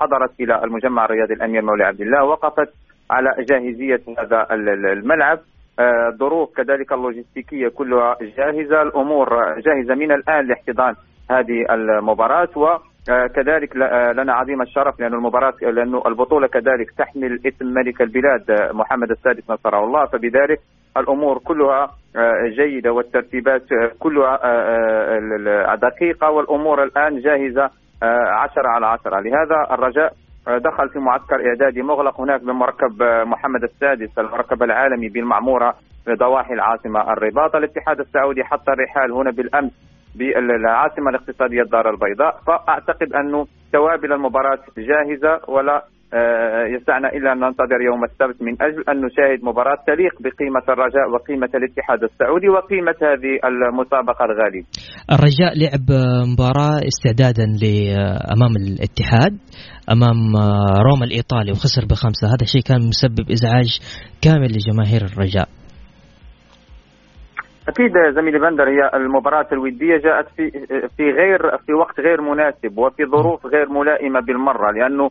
حضرت 0.00 0.40
إلى 0.40 0.64
المجمع 0.64 1.04
الرياضي 1.04 1.34
الأمير 1.34 1.62
مولاي 1.62 1.86
عبد 1.86 2.00
الله 2.00 2.24
وقفت 2.24 2.68
على 3.10 3.30
جاهزية 3.38 4.00
هذا 4.18 4.46
الملعب. 4.92 5.38
الظروف 5.80 6.56
كذلك 6.56 6.92
اللوجستيكية 6.92 7.68
كلها 7.68 8.16
جاهزة. 8.36 8.82
الأمور 8.82 9.28
جاهزة 9.60 9.94
من 9.94 10.12
الآن 10.12 10.46
لاحتضان 10.46 10.94
هذه 11.30 11.66
المباراة 11.70 12.48
و 12.56 12.66
آه، 12.66 12.80
كذلك 13.06 13.76
آه، 13.76 14.12
لنا 14.12 14.32
عظيم 14.32 14.62
الشرف 14.62 15.00
لأن 15.00 15.14
المباراة 15.14 15.54
لأنه 15.62 16.02
البطولة 16.06 16.46
كذلك 16.46 16.90
تحمل 16.98 17.40
اسم 17.46 17.66
ملك 17.66 18.02
البلاد 18.02 18.50
آه، 18.50 18.72
محمد 18.72 19.10
السادس 19.10 19.50
نصره 19.50 19.84
الله. 19.84 20.06
فبذلك 20.06 20.58
الأمور 20.96 21.38
كلها 21.38 21.88
جيدة 22.56 22.92
والترتيبات 22.92 23.62
كلها 23.98 24.36
دقيقة 25.74 26.30
والأمور 26.30 26.82
الآن 26.82 27.18
جاهزة 27.18 27.70
عشرة 28.42 28.68
على 28.68 28.86
عشرة. 28.86 29.20
لهذا 29.20 29.74
الرجاء 29.74 30.12
دخل 30.46 30.88
في 30.88 30.98
معسكر 30.98 31.48
إعدادي 31.48 31.82
مغلق 31.82 32.20
هناك 32.20 32.40
بمركب 32.40 33.02
محمد 33.02 33.62
السادس 33.62 34.18
المركب 34.18 34.62
العالمي 34.62 35.08
بالمعمورة 35.08 35.74
ضواحي 36.18 36.54
العاصمة 36.54 37.12
الرباط. 37.12 37.56
الاتحاد 37.56 38.00
السعودي 38.00 38.44
حط 38.44 38.68
الرحال 38.68 39.12
هنا 39.12 39.30
بالأمس 39.30 39.85
بالعاصمة 40.18 41.08
الاقتصادية 41.10 41.62
الدار 41.62 41.90
البيضاء 41.90 42.32
فأعتقد 42.46 43.12
انه 43.20 43.46
توابل 43.72 44.12
المباراة 44.12 44.62
جاهزة 44.78 45.34
ولا 45.54 45.84
يسعنا 46.76 47.08
إلا 47.16 47.32
أن 47.32 47.38
ننتظر 47.40 47.80
يوم 47.90 48.04
السبت 48.04 48.42
من 48.42 48.54
أجل 48.66 48.82
أن 48.88 48.96
نشاهد 49.06 49.44
مباراة 49.44 49.78
تليق 49.86 50.14
بقيمة 50.20 50.64
الرجاء 50.68 51.10
وقيمة 51.14 51.50
الاتحاد 51.54 52.02
السعودي 52.02 52.48
وقيمة 52.48 52.98
هذه 53.02 53.32
المسابقة 53.44 54.24
الغالية. 54.24 54.64
الرجاء 55.12 55.52
لعب 55.62 55.86
مباراة 56.32 56.78
استعدادا 56.90 57.46
أمام 58.34 58.52
الاتحاد 58.62 59.32
أمام 59.94 60.18
روما 60.88 61.04
الإيطالي 61.04 61.50
وخسر 61.52 61.84
بخمسة، 61.90 62.28
هذا 62.28 62.42
الشيء 62.42 62.62
كان 62.62 62.80
مسبب 62.92 63.30
إزعاج 63.30 63.70
كامل 64.22 64.50
لجماهير 64.56 65.02
الرجاء. 65.10 65.48
أكيد 67.68 67.92
زميلي 68.14 68.38
بندر 68.38 68.68
هي 68.68 68.90
المباراة 68.94 69.46
الودية 69.52 69.96
جاءت 69.96 70.26
في 70.36 70.50
في 70.96 71.10
غير 71.10 71.58
في 71.58 71.72
وقت 71.72 72.00
غير 72.00 72.20
مناسب 72.20 72.78
وفي 72.78 73.04
ظروف 73.06 73.46
غير 73.46 73.68
ملائمة 73.68 74.20
بالمرة 74.20 74.70
لأنه 74.70 75.10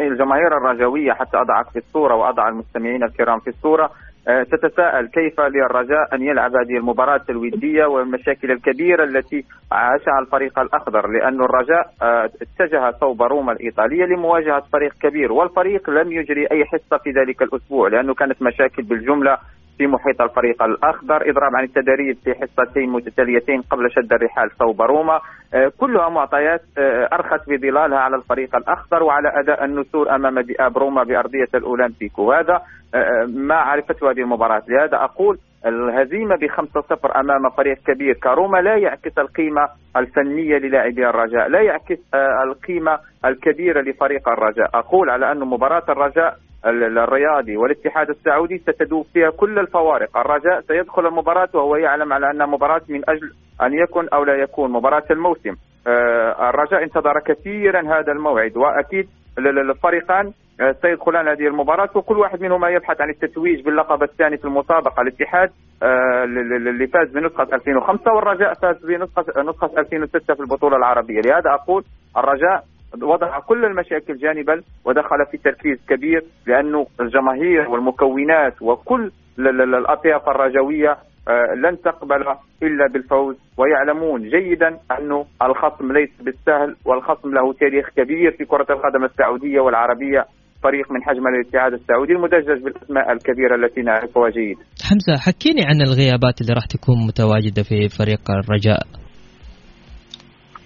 الجماهير 0.00 0.56
الرجاويه 0.56 1.12
حتى 1.12 1.36
اضعك 1.36 1.70
في 1.72 1.78
الصورة 1.78 2.14
وأضع 2.14 2.48
المستمعين 2.48 3.04
الكرام 3.04 3.38
في 3.38 3.48
الصورة. 3.50 3.90
آه، 4.28 4.42
تتساءل 4.42 5.06
كيف 5.06 5.40
للرجاء 5.40 6.14
أن 6.14 6.22
يلعب 6.22 6.50
هذه 6.56 6.76
المباراة 6.76 7.20
الودية 7.30 7.84
والمشاكل 7.84 8.50
الكبيرة 8.50 9.04
التي 9.04 9.44
عاشها 9.72 10.18
الفريق 10.22 10.58
الأخضر 10.58 11.06
لأن 11.08 11.42
الرجاء 11.42 11.86
آه، 12.02 12.24
اتجه 12.24 12.90
صوب 13.00 13.22
روما 13.22 13.52
الإيطالية 13.52 14.04
لمواجهة 14.04 14.62
فريق 14.72 14.92
كبير 15.02 15.32
والفريق 15.32 15.90
لم 15.90 16.12
يجري 16.12 16.46
أي 16.50 16.64
حصة 16.64 16.96
في 16.96 17.10
ذلك 17.10 17.42
الأسبوع 17.42 17.88
لأنه 17.88 18.14
كانت 18.14 18.42
مشاكل 18.42 18.82
بالجملة 18.82 19.36
في 19.78 19.86
محيط 19.86 20.22
الفريق 20.22 20.62
الأخضر. 20.62 21.30
إضراب 21.30 21.56
عن 21.56 21.64
التدريب 21.64 22.16
في 22.24 22.34
حصتين 22.34 22.90
متتاليتين 22.90 23.62
قبل 23.62 23.90
شد 23.90 24.12
الرحال 24.12 24.50
صوب 24.58 24.82
روما. 24.82 25.20
آه، 25.54 25.72
كلها 25.78 26.08
معطيات 26.08 26.60
آه، 26.78 27.08
أرخت 27.12 27.48
بظلالها 27.50 27.98
على 27.98 28.16
الفريق 28.16 28.56
الأخضر 28.56 29.02
وعلى 29.02 29.32
أداء 29.40 29.64
النسور 29.64 30.14
أمام 30.14 30.38
ذئاب 30.38 30.78
روما 30.78 31.02
بأرضية 31.02 31.48
الاولمبيك 31.54 32.18
وهذا 32.18 32.62
آه، 32.94 33.26
ما 33.34 33.54
عرفته 33.54 34.10
هذه 34.10 34.20
المباراة. 34.20 34.62
لهذا 34.68 34.96
أقول 34.96 35.38
الهزيمة 35.66 36.36
بخمسة 36.36 36.80
صفر 36.80 37.20
أمام 37.20 37.50
فريق 37.56 37.78
كبير. 37.86 38.14
كاروما 38.14 38.58
لا 38.58 38.76
يعكس 38.76 39.18
القيمة 39.18 39.68
الفنية 39.96 40.58
للاعبي 40.58 41.08
الرجاء 41.08 41.48
لا 41.48 41.60
يعكس 41.60 41.98
القيمة 42.44 42.98
الكبيرة 43.24 43.80
لفريق 43.80 44.28
الرجاء. 44.28 44.70
أقول 44.74 45.10
على 45.10 45.32
أن 45.32 45.40
مباراة 45.40 45.82
الرجاء 45.88 46.36
الرياضي 46.66 47.56
والاتحاد 47.56 48.10
السعودي 48.10 48.58
ستدوب 48.58 49.06
فيها 49.12 49.30
كل 49.30 49.58
الفوارق. 49.58 50.16
الرجاء 50.16 50.60
سيدخل 50.60 51.06
المباراة 51.06 51.48
وهو 51.54 51.76
يعلم 51.76 52.12
على 52.12 52.30
أنها 52.30 52.46
مباراة 52.46 52.82
من 52.88 53.02
أجل 53.08 53.32
أن 53.62 53.72
يكن 53.72 54.08
أو 54.08 54.24
لا 54.24 54.34
يكون 54.34 54.72
مباراة 54.72 55.04
الموسم. 55.10 55.54
آه، 55.86 56.50
الرجاء 56.50 56.82
انتظر 56.82 57.20
كثيرا 57.26 57.80
هذا 57.80 58.12
الموعد 58.12 58.56
وأكيد 58.56 59.08
الفريقان 59.38 60.26
آه، 60.26 60.43
سيدخلان 60.82 61.28
هذه 61.28 61.46
المباراة 61.46 61.88
وكل 61.94 62.18
واحد 62.18 62.42
منهما 62.42 62.68
يبحث 62.68 63.00
عن 63.00 63.10
التتويج 63.10 63.64
باللقب 63.64 64.02
الثاني 64.02 64.36
في 64.36 64.44
المسابقة 64.44 65.02
الاتحاد 65.02 65.50
آه، 65.82 66.24
اللي 66.24 66.86
فاز 66.86 67.08
بنسخة 67.10 67.48
2005 67.52 68.12
والرجاء 68.12 68.54
فاز 68.54 68.86
بنسخة 68.86 69.42
نسخة 69.42 69.70
2006 69.78 70.34
في 70.34 70.40
البطولة 70.40 70.76
العربية. 70.76 71.20
لهذا 71.20 71.50
أقول 71.50 71.84
الرجاء 72.16 72.64
وضع 73.02 73.38
كل 73.38 73.64
المشاكل 73.64 74.16
جانبا 74.16 74.62
ودخل 74.84 75.26
في 75.30 75.38
تركيز 75.38 75.78
كبير 75.88 76.24
لأنه 76.46 76.86
الجماهير 77.00 77.68
والمكونات 77.70 78.62
وكل 78.62 79.10
الأطياف 79.38 80.28
الرجوية 80.28 80.96
آه، 81.28 81.54
لن 81.54 81.80
تقبل 81.80 82.24
إلا 82.62 82.86
بالفوز 82.92 83.36
ويعلمون 83.58 84.22
جيدا 84.22 84.78
انه 84.98 85.26
الخصم 85.42 85.92
ليس 85.92 86.10
بالسهل 86.22 86.76
والخصم 86.86 87.34
له 87.34 87.52
تاريخ 87.52 87.88
كبير 87.96 88.30
في 88.30 88.44
كرة 88.44 88.66
القدم 88.70 89.04
السعودية 89.04 89.60
والعربية. 89.60 90.24
فريق 90.64 90.86
من 90.92 91.00
حجم 91.02 91.24
الاتحاد 91.32 91.72
السعودي 91.72 92.12
المدجج 92.12 92.62
بالأسماء 92.64 93.12
الكبيرة 93.12 93.54
التي 93.60 93.80
نعرفها 93.82 94.28
جيدا. 94.30 94.60
حمزة 94.88 95.14
حكيني 95.26 95.62
عن 95.68 95.78
الغيابات 95.88 96.36
اللي 96.40 96.52
راح 96.58 96.66
تكون 96.66 96.96
متواجدة 97.08 97.62
في 97.62 97.88
فريق 97.98 98.24
الرجاء 98.30 98.82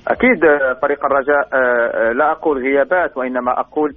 أكيد 0.08 0.44
آه، 0.44 0.72
فريق 0.82 1.04
الرجاء 1.06 1.48
آه، 1.52 2.08
آه، 2.08 2.12
لا 2.12 2.32
أقول 2.32 2.58
غيابات 2.58 3.16
وإنما 3.16 3.61
أقول 3.61 3.94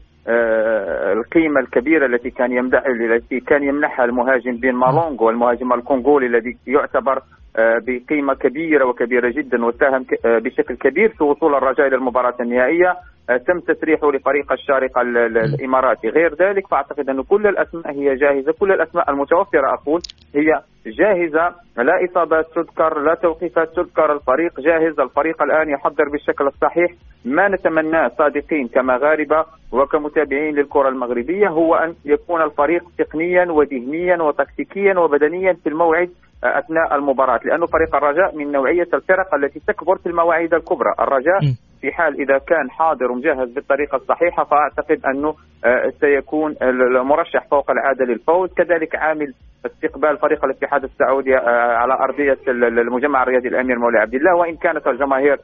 القيمة 1.17 1.59
الكبيرة 1.59 2.05
التي 2.05 2.29
كان 2.29 2.51
يمدح 2.51 2.83
التي 2.85 3.39
كان 3.39 3.63
يمنحها 3.63 4.05
المهاجم 4.05 4.57
بين 4.57 4.75
مالونغ 4.75 5.23
والمهاجم 5.23 5.73
الكونغولي 5.73 6.25
الذي 6.27 6.57
يعتبر 6.67 7.21
بقيمة 7.57 8.33
كبيرة 8.33 8.85
وكبيرة 8.85 9.29
جدا 9.37 9.65
وساهم 9.65 10.05
بشكل 10.25 10.75
كبير 10.75 11.09
في 11.09 11.23
وصول 11.23 11.55
الرجاء 11.55 11.87
إلى 11.87 11.95
المباراة 11.95 12.35
النهائية 12.41 12.95
تم 13.27 13.59
تسريحه 13.59 14.11
لفريق 14.11 14.51
الشارقة 14.51 15.01
الإماراتي. 15.01 16.09
غير 16.09 16.35
ذلك 16.35 16.67
فأعتقد 16.67 17.09
أن 17.09 17.23
كل 17.23 17.47
الأسماء 17.47 17.91
هي 17.91 18.15
جاهزة. 18.15 18.53
كل 18.59 18.71
الأسماء 18.71 19.11
المتوفرة 19.11 19.73
أقول 19.73 20.01
هي 20.35 20.61
جاهزة. 20.85 21.55
لا 21.77 22.05
إصابات 22.05 22.45
تذكر 22.55 22.99
لا 22.99 23.15
توقيفات 23.15 23.75
تذكر. 23.75 24.13
الفريق 24.13 24.59
جاهز. 24.59 24.99
الفريق 24.99 25.41
الآن 25.41 25.69
يحضر 25.69 26.09
بالشكل 26.11 26.47
الصحيح. 26.47 26.91
ما 27.25 27.47
نتمناه 27.47 28.07
صادقين 28.07 28.67
كمغاربة 28.67 29.45
وكمتابعين 29.71 30.55
للكرة 30.55 30.89
المغربية 30.89 31.47
هو 31.47 31.75
أن 31.75 31.93
يكون 32.05 32.41
الفريق 32.41 32.83
تقنيا 32.97 33.51
وذهنيا 33.51 34.21
وتكتيكيا 34.21 34.99
وبدنيا 34.99 35.53
في 35.53 35.69
الموعد 35.69 36.09
أثناء 36.43 36.95
المباراة. 36.95 37.39
لأنه 37.45 37.65
فريق 37.65 37.95
الرجاء 37.95 38.35
من 38.35 38.51
نوعية 38.51 38.87
الفرق 38.93 39.35
التي 39.35 39.59
تكبر 39.67 39.95
في 39.97 40.09
المواعيد 40.09 40.53
الكبرى. 40.53 40.93
الرجاء 40.99 41.39
في 41.81 41.91
حال 41.91 42.21
إذا 42.21 42.37
كان 42.37 42.71
حاضر 42.71 43.11
ومجهز 43.11 43.49
بالطريقة 43.53 43.95
الصحيحة 43.95 44.43
فأعتقد 44.43 45.05
أنه 45.05 45.35
آه، 45.65 45.93
سيكون 45.99 46.55
المرشح 46.61 47.47
فوق 47.51 47.71
العادة 47.71 48.05
للفوز. 48.05 48.53
كذلك 48.53 48.95
عامل 48.95 49.33
استقبال 49.65 50.17
فريق 50.17 50.45
الاتحاد 50.45 50.83
السعودي 50.83 51.37
آه، 51.37 51.75
على 51.75 51.93
أرضية 51.93 52.37
المجمع 52.47 53.23
الرياضي 53.23 53.47
الأمير 53.47 53.79
مولى 53.79 53.99
عبد 53.99 54.13
الله. 54.13 54.35
وإن 54.35 54.55
كانت 54.55 54.87
الجماهير 54.87 55.37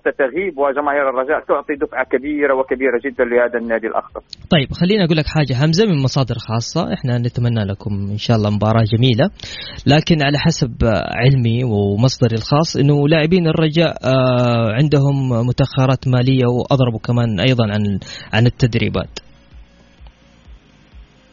ستغيب 0.00 0.58
وجماهير 0.58 1.08
الرجاء 1.10 1.40
تعطي 1.48 1.74
دفعة 1.74 2.04
كبيرة 2.04 2.54
وكبيرة 2.54 2.98
جدا 3.04 3.24
لهذا 3.24 3.58
النادي 3.58 3.86
الأخضر. 3.86 4.20
طيب 4.50 4.68
خليني 4.80 5.04
أقول 5.04 5.16
لك 5.16 5.26
حاجة 5.26 5.54
حمزه 5.60 5.84
من 5.86 6.02
مصادر 6.02 6.34
خاصة 6.48 6.94
إحنا 6.94 7.18
نتمنى 7.18 7.64
لكم 7.70 7.92
إن 8.10 8.16
شاء 8.16 8.36
الله 8.36 8.50
مباراة 8.50 8.84
جميلة 8.94 9.26
لكن 9.86 10.22
على 10.22 10.38
حسب 10.38 10.72
علمي 11.22 11.64
ومصدري 11.64 12.36
الخاص 12.36 12.76
إنه 12.76 13.08
لاعبين 13.08 13.46
الرجاء 13.46 13.92
آه، 14.04 14.68
عندهم 14.78 15.16
متأخرات 15.48 16.08
مالية 16.08 16.46
وأضربوا 16.56 17.00
كمان 17.08 17.40
أيضا 17.40 17.64
عن 17.74 17.82
عن 18.32 18.46
التدريبات. 18.46 19.27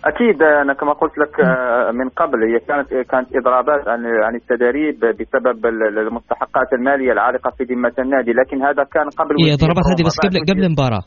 أكيد 0.06 0.44
أنا 0.44 0.74
كما 0.74 0.94
قلت 0.94 1.18
لك 1.18 1.40
آه، 1.40 1.92
من 1.92 2.10
قبل 2.10 2.44
هي 2.44 2.60
كانت 2.60 2.88
كانت 3.12 3.36
إضرابات 3.36 3.88
عن 3.88 4.06
عن 4.06 4.36
التدريب 4.36 5.00
بسبب 5.00 5.66
المستحقات 5.66 6.74
المالية 6.74 7.12
العالقة 7.12 7.52
في 7.58 7.64
ذمة 7.64 7.94
النادي 8.00 8.32
لكن 8.32 8.62
هذا 8.62 8.84
كان 8.84 9.10
قبل 9.10 9.36
هي 9.40 9.54
اضرابات 9.54 9.86
هذه 9.92 10.06
بس 10.06 10.18
قبل 10.26 10.38
قبل 10.52 10.64
المباراة؟ 10.66 11.04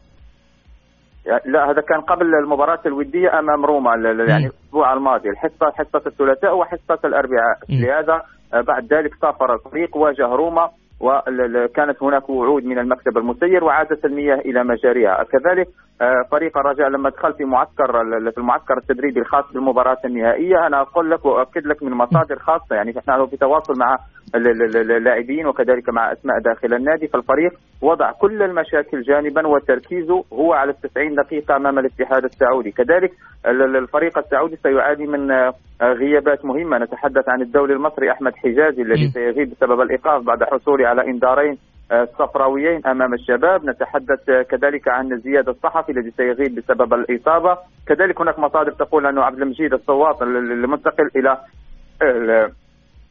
لا 1.46 1.70
هذا 1.70 1.80
كان 1.80 2.00
قبل 2.00 2.26
المباراة 2.44 2.80
الودية 2.86 3.38
أمام 3.38 3.64
روما 3.64 3.90
يعني 4.28 4.46
الأسبوع 4.46 4.92
الماضي 4.92 5.28
الحصة 5.28 5.66
حصة 5.74 6.02
الثلاثاء 6.06 6.58
وحصة 6.58 6.98
الأربعاء. 7.04 7.58
لهذا 7.70 8.22
آه، 8.54 8.60
بعد 8.60 8.94
ذلك 8.94 9.14
سافر 9.20 9.54
الفريق 9.54 9.96
واجه 9.96 10.26
روما 10.26 10.68
وكانت 11.00 12.02
هناك 12.02 12.28
وعود 12.28 12.64
من 12.64 12.78
المكتب 12.78 13.18
المسير 13.18 13.64
وعادت 13.64 14.04
المياه 14.04 14.36
إلى 14.36 14.64
مجاريها، 14.64 15.24
كذلك 15.24 15.68
آه، 16.00 16.22
فريق 16.30 16.58
الرجاء 16.58 16.88
لما 16.88 17.10
دخل 17.10 17.34
في 17.34 17.44
معسكر 17.44 17.92
في 18.30 18.38
المعسكر 18.38 18.76
التدريبي 18.78 19.20
الخاص 19.20 19.52
بالمباراة 19.52 19.98
النهائية 20.04 20.66
أنا 20.66 20.80
أقول 20.80 21.10
لك 21.10 21.24
وأؤكد 21.24 21.66
لك 21.66 21.82
من 21.82 21.92
مصادر 21.92 22.38
خاصة. 22.38 22.76
يعني 22.76 22.94
نحن 22.96 23.26
في 23.26 23.36
تواصل 23.36 23.78
مع 23.78 23.96
اللاعبين 24.34 25.46
وكذلك 25.46 25.88
مع 25.88 26.12
أسماء 26.12 26.38
داخل 26.38 26.74
النادي 26.74 27.06
فالفريق 27.06 27.52
وضع 27.82 28.12
كل 28.12 28.42
المشاكل 28.42 29.02
جانبا 29.02 29.46
وتركيزه 29.46 30.24
هو 30.32 30.52
على 30.52 30.72
90 30.72 31.14
دقيقة 31.14 31.56
أمام 31.56 31.78
الاتحاد 31.78 32.24
السعودي، 32.24 32.70
كذلك 32.70 33.10
الفريق 33.46 34.18
السعودي 34.18 34.56
سيعاني 34.56 35.06
من 35.06 35.30
آه، 35.30 35.54
غيابات 35.82 36.44
مهمة. 36.44 36.78
نتحدث 36.78 37.28
عن 37.28 37.42
الدولي 37.42 37.72
المصري 37.72 38.10
أحمد 38.10 38.32
حجازي 38.36 38.82
الذي 38.82 39.08
سيغيب 39.08 39.50
بسبب 39.50 39.80
الإيقاف 39.80 40.22
بعد 40.22 40.44
حصوله 40.44 40.88
على 40.88 41.06
انذارين 41.06 41.58
الصفراويين 41.92 42.86
أمام 42.86 43.14
الشباب. 43.14 43.64
نتحدث 43.64 44.30
كذلك 44.50 44.88
عن 44.88 45.18
زياد 45.18 45.48
الصحفي 45.48 45.92
الذي 45.92 46.10
سيغيب 46.10 46.54
بسبب 46.54 46.94
الإصابة. 46.94 47.58
كذلك 47.86 48.20
هناك 48.20 48.38
مصادر 48.38 48.72
تقول 48.72 49.06
انه 49.06 49.22
عبد 49.22 49.42
المجيد 49.42 49.72
الصواط 49.72 50.22
المنتقل 50.22 51.10
إلى 51.16 51.38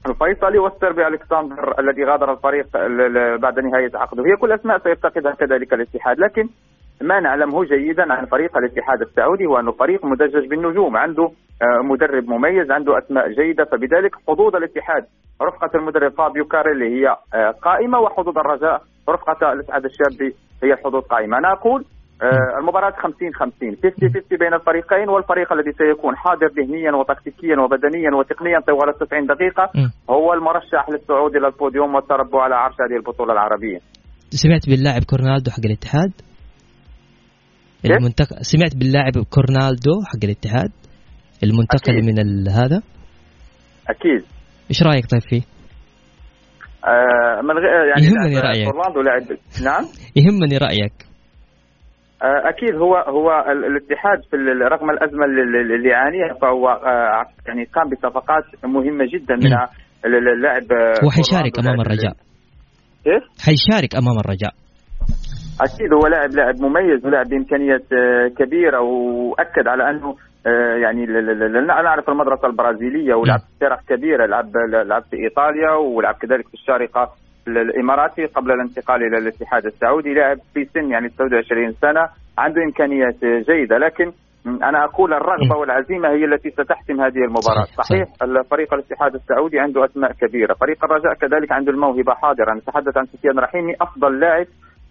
الفيصلي 0.10 0.60
والسربي 0.60 1.08
الكسندر 1.08 1.80
الذي 1.80 2.04
غادر 2.04 2.32
الفريق 2.32 2.68
بعد 3.42 3.60
نهاية 3.60 3.92
عقده. 3.96 4.24
هي 4.24 4.36
كل 4.42 4.52
أسماء 4.52 4.78
سيفتقدها 4.80 5.32
كذلك 5.32 5.74
الاتحاد 5.74 6.20
لكن 6.20 6.50
ما 7.02 7.20
نعلمه 7.20 7.64
جيدا 7.64 8.14
عن 8.14 8.26
فريق 8.26 8.58
الاتحاد 8.58 9.02
السعودي 9.02 9.46
هو 9.46 9.60
انه 9.60 9.72
فريق 9.72 10.06
مدجج 10.06 10.48
بالنجوم 10.50 10.98
عنده 10.98 11.24
آه، 11.62 11.82
مدرب 11.84 12.30
مميز 12.30 12.72
عنده 12.72 12.98
أسماء 12.98 13.30
جيدة 13.32 13.66
فبذلك 13.66 14.16
حظوظ 14.28 14.56
الاتحاد. 14.56 15.04
رفقة 15.42 15.78
المدرب 15.80 16.12
فابيو 16.12 16.46
كاريلي 16.46 16.86
هي 16.86 17.16
آه، 17.34 17.52
قائمة 17.52 18.00
وحظوظ 18.00 18.38
الرجاء 18.38 18.82
رفقة 19.10 19.54
الأسعد 19.54 19.86
الشابي 19.86 20.36
هي 20.64 20.74
الحظوظ 20.74 21.04
قائمة. 21.04 21.38
أنا 21.38 21.52
أقول 21.54 21.86
المباراة 22.60 22.92
50 22.92 23.34
50 23.34 23.76
50 23.76 24.10
50 24.10 24.38
بين 24.40 24.54
الفريقين 24.54 25.10
والفريق 25.10 25.54
الذي 25.54 25.72
سيكون 25.78 26.16
حاضر 26.18 26.48
ذهنيا 26.58 26.92
وتكتيكيا 26.92 27.56
وبدنيا 27.64 28.12
وتقنيا 28.20 28.60
طوال 28.68 29.08
90 29.08 29.26
دقيقة. 29.28 29.72
هو 30.10 30.34
المرشح 30.34 30.90
للصعود 30.90 31.36
إلى 31.36 31.48
البوديوم 31.48 31.96
والتربع 31.96 32.44
على 32.44 32.56
عرش 32.56 32.74
هذه 32.74 32.98
البطولة 32.98 33.34
العربية 33.34 33.80
سمعت 34.30 34.70
باللاعب 34.70 35.02
كورونادو 35.04 35.52
حق 35.52 35.66
الاتحاد؟ 35.66 36.12
المنتقل 37.86 38.36
سمعت 38.46 38.76
باللاعب 38.76 39.14
كورونادو 39.36 39.94
حق 40.06 40.24
الاتحاد 40.24 40.72
المنتقل 41.44 41.94
أكيد. 41.94 42.06
من 42.06 42.20
ال- 42.20 42.50
هذا 42.50 42.82
أكيد 43.90 44.24
إيش 44.70 44.84
رأيك 44.84 45.06
طيب 45.12 45.22
فيه؟ 45.30 45.42
آه 46.88 47.42
من 47.42 47.56
غير 47.58 47.86
يعني 47.90 48.06
يهمني 48.06 48.40
رأيك. 48.40 48.66
كورونادو 48.68 49.02
لاعب 49.02 49.22
نعم 49.64 49.84
يهمني 50.20 50.58
رأيك 50.58 50.94
آه، 51.02 51.07
أكيد 52.22 52.76
هو 52.76 52.96
هو 52.96 53.52
ال- 53.52 53.66
الاتحاد 53.66 54.20
في 54.32 54.36
رغم 54.74 54.90
الأزمة 54.90 55.26
اللي- 55.26 55.90
يعانيها 55.90 56.34
فهو 56.42 56.70
آه، 56.70 57.26
يعني 57.48 57.64
قام 57.64 57.90
بصفقات 57.90 58.44
مهمة 58.66 59.06
جدا 59.14 59.36
منها 59.36 59.70
ال- 60.06 60.16
ال- 60.16 60.34
اللاعب 60.34 60.72
آه، 60.72 61.06
هو 61.06 61.10
حيشارك 61.10 61.56
أورلاندو، 61.58 61.70
أمام 61.70 61.82
الرجاء. 61.82 62.14
كيف؟ 63.04 63.24
حيشارك 63.46 63.96
أمام 63.96 64.18
الرجاء. 64.26 64.54
أكيد 65.62 65.94
هو 65.94 66.08
لاعب 66.08 66.30
لاعب 66.30 66.56
مميز 66.62 67.06
ولاعب 67.06 67.26
بإمكانيات 67.30 67.86
آه، 67.94 68.28
كبيرة 68.28 68.82
وأكد 68.82 69.68
على 69.68 69.90
أنه 69.90 70.16
آه، 70.48 70.76
يعني 70.84 71.04
أنا 71.60 71.88
أعرف 71.90 72.10
المدرسة 72.10 72.48
البرازيلية 72.48 73.14
ولعب 73.16 73.40
في 73.40 73.46
فرق 73.62 73.80
كبيرة 73.90 74.26
لعب 74.26 74.46
لعب 74.86 75.02
في 75.04 75.16
إيطاليا 75.24 75.72
ولعب 75.72 76.16
كذلك 76.16 76.48
في 76.48 76.54
الشارقة 76.54 77.04
ال- 77.04 77.27
الاماراتي 77.48 78.26
قبل 78.26 78.52
الانتقال 78.52 79.04
إلى 79.04 79.18
الاتحاد 79.18 79.66
السعودي. 79.66 80.14
لاعب 80.14 80.38
في 80.54 80.66
سن 80.66 80.92
يعني 80.92 81.10
29 81.10 81.72
سنة 81.72 82.04
عنده 82.38 82.62
إمكانيات 82.64 83.20
جيدة 83.50 83.78
لكن 83.78 84.12
أنا 84.48 84.84
أقول 84.84 85.14
الرغبة. 85.14 85.56
والعزيمة 85.60 86.10
هي 86.10 86.26
التي 86.26 86.50
ستحسم 86.50 87.02
هذه 87.02 87.22
المباراة. 87.28 87.64
صحيح، 87.64 88.06
صحيح. 88.06 88.08
الفريق 88.22 88.74
الاتحاد 88.74 89.16
السعودي 89.16 89.60
عنده 89.60 89.86
أسماء 89.86 90.12
كبيرة. 90.12 90.54
فريق 90.54 90.86
الرجاء 90.86 91.14
كذلك 91.14 91.52
عنده 91.52 91.72
الموهبة 91.72 92.14
حاضرة. 92.14 92.54
نتحدث 92.54 92.98
عن 92.98 93.06
سفيان 93.06 93.40
رحيمي 93.40 93.74
أفضل 93.82 94.20
لاعب 94.20 94.46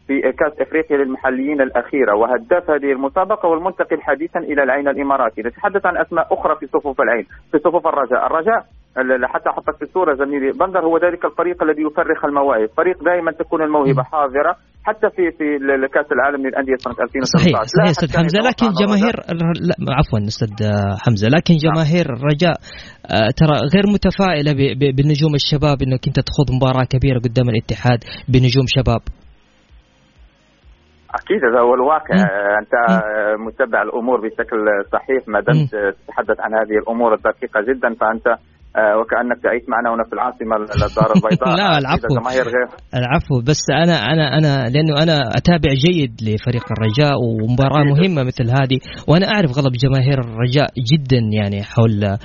في 0.07 0.15
كاس 0.41 0.53
إفريقيا 0.61 0.97
للمحليين 0.97 1.61
الأخيرة 1.61 2.13
وهداف 2.21 2.71
هذه 2.71 2.93
المسابقة 2.97 3.49
والمنتقل 3.49 3.99
حديثا 4.03 4.39
إلى 4.51 4.63
العين 4.63 4.89
الإماراتي. 4.89 5.41
نتحدث 5.43 5.87
عن 5.87 5.97
أسماء 5.97 6.27
أخرى 6.35 6.55
في 6.61 6.67
صفوف 6.67 6.97
العين 7.01 7.25
في 7.53 7.59
صفوف 7.59 7.87
الرجاء. 7.87 8.27
الرجاء 8.27 8.61
ال- 8.99 9.27
حتى 9.35 9.49
احطك 9.51 9.77
في 9.79 9.83
الصورة 9.83 10.15
زميلي 10.15 10.51
بندر 10.61 10.81
هو 10.89 10.95
ذلك 10.99 11.25
الفريق 11.25 11.63
الذي 11.63 11.83
يفرخ 11.83 12.25
المواهب. 12.25 12.69
فريق 12.77 12.97
دائما 13.05 13.31
تكون 13.33 13.63
الموهبة 13.63 14.03
حاضرة 14.13 14.53
حتى 14.89 15.09
في 15.17 15.23
في 15.39 15.47
كأس 15.95 16.09
العالم 16.17 16.41
للأندية 16.47 16.77
سنة 16.85 16.95
2013 17.07 17.39
صحيح 17.39 17.57
صحيح 17.77 17.91
أستاذ 17.91 18.11
حمزة. 18.19 18.39
لكن 18.49 18.67
جماهير 18.83 19.15
لا 19.69 19.75
عفوا 19.99 20.19
أستاذ 20.33 20.51
حمزة. 21.05 21.27
لكن 21.37 21.55
جماهير 21.67 22.07
الرجاء 22.17 22.57
آه، 23.15 23.31
ترى 23.41 23.55
غير 23.75 23.85
متفائلة 23.95 24.53
ب- 24.59 24.75
ب- 24.81 24.93
بالنجوم 24.97 25.33
الشباب 25.41 25.77
إنك 25.87 26.03
أنت 26.09 26.19
تخوض 26.29 26.49
مباراة 26.57 26.87
كبيرة 26.95 27.19
قدام 27.27 27.47
الاتحاد 27.53 28.01
بنجوم 28.33 28.67
شباب. 28.77 29.03
أكيد 31.15 31.45
هذا 31.45 31.61
هو 31.61 31.75
الواقع. 31.75 32.15
مم. 32.15 32.57
أنت 32.59 32.75
متبع 33.39 33.83
الأمور 33.83 34.21
بشكل 34.21 34.67
صحيح 34.93 35.29
ما 35.29 35.41
دمت 35.41 35.71
تتحدث 36.07 36.41
عن 36.41 36.55
هذه 36.55 36.79
الأمور 36.83 37.15
الدقيقة 37.15 37.61
جدا 37.61 37.95
فأنت 37.95 38.37
وكأنك 39.01 39.39
تعيش 39.43 39.63
معنا 39.69 39.95
هنا 39.95 40.05
في 40.09 40.13
العاصمة 40.13 40.57
الدار 40.57 41.11
البيضاء. 41.17 41.57
لا، 41.57 41.79
العفو. 41.79 42.07
العفو. 42.95 43.41
بس 43.49 43.63
أنا 43.85 43.97
أنا 44.13 44.39
أنا 44.39 44.69
لأنه 44.69 45.03
أنا 45.03 45.17
أتابع 45.39 45.71
جيد 45.87 46.13
لفريق 46.23 46.65
الرجاء 46.75 47.15
ومباراة. 47.23 47.85
مهمة 47.85 48.23
مثل 48.23 48.51
هذه. 48.51 48.79
وأنا 49.09 49.27
أعرف 49.27 49.51
غضب 49.59 49.73
جماهير 49.73 50.19
الرجاء 50.21 50.69
جدا 50.93 51.21
يعني 51.33 51.63
حول 51.63 52.05
آه 52.05 52.17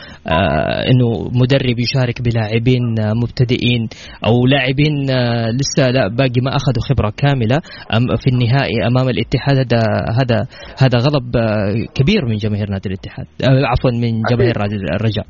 إنه 0.92 1.30
مدرب 1.42 1.80
يشارك 1.80 2.22
بلاعبين 2.22 3.00
آه، 3.00 3.14
مبتدئين 3.14 3.88
أو 4.28 4.48
لاعبين 4.48 5.10
آه 5.10 5.50
لسه 5.60 5.90
لا 5.92 6.08
باقي 6.08 6.42
ما 6.46 6.56
أخذوا 6.56 6.84
خبرة 6.90 7.14
كاملة. 7.18 7.58
أم 7.96 8.04
في 8.22 8.28
النهائي 8.34 8.76
أمام 8.88 9.10
الاتحاد 9.10 9.58
هذا 9.58 9.82
هذا 10.20 10.40
هذا 10.84 10.98
غضب 10.98 11.38
آه 11.38 11.74
كبير 11.96 12.26
من 12.26 12.36
جماهير 12.36 12.70
نادي 12.70 12.90
الاتحاد 12.90 13.26
آه 13.44 13.66
عفوا 13.66 13.92
من 13.92 14.22
جماهير 14.32 14.60
نادي 14.60 14.76
الرجاء. 14.76 15.26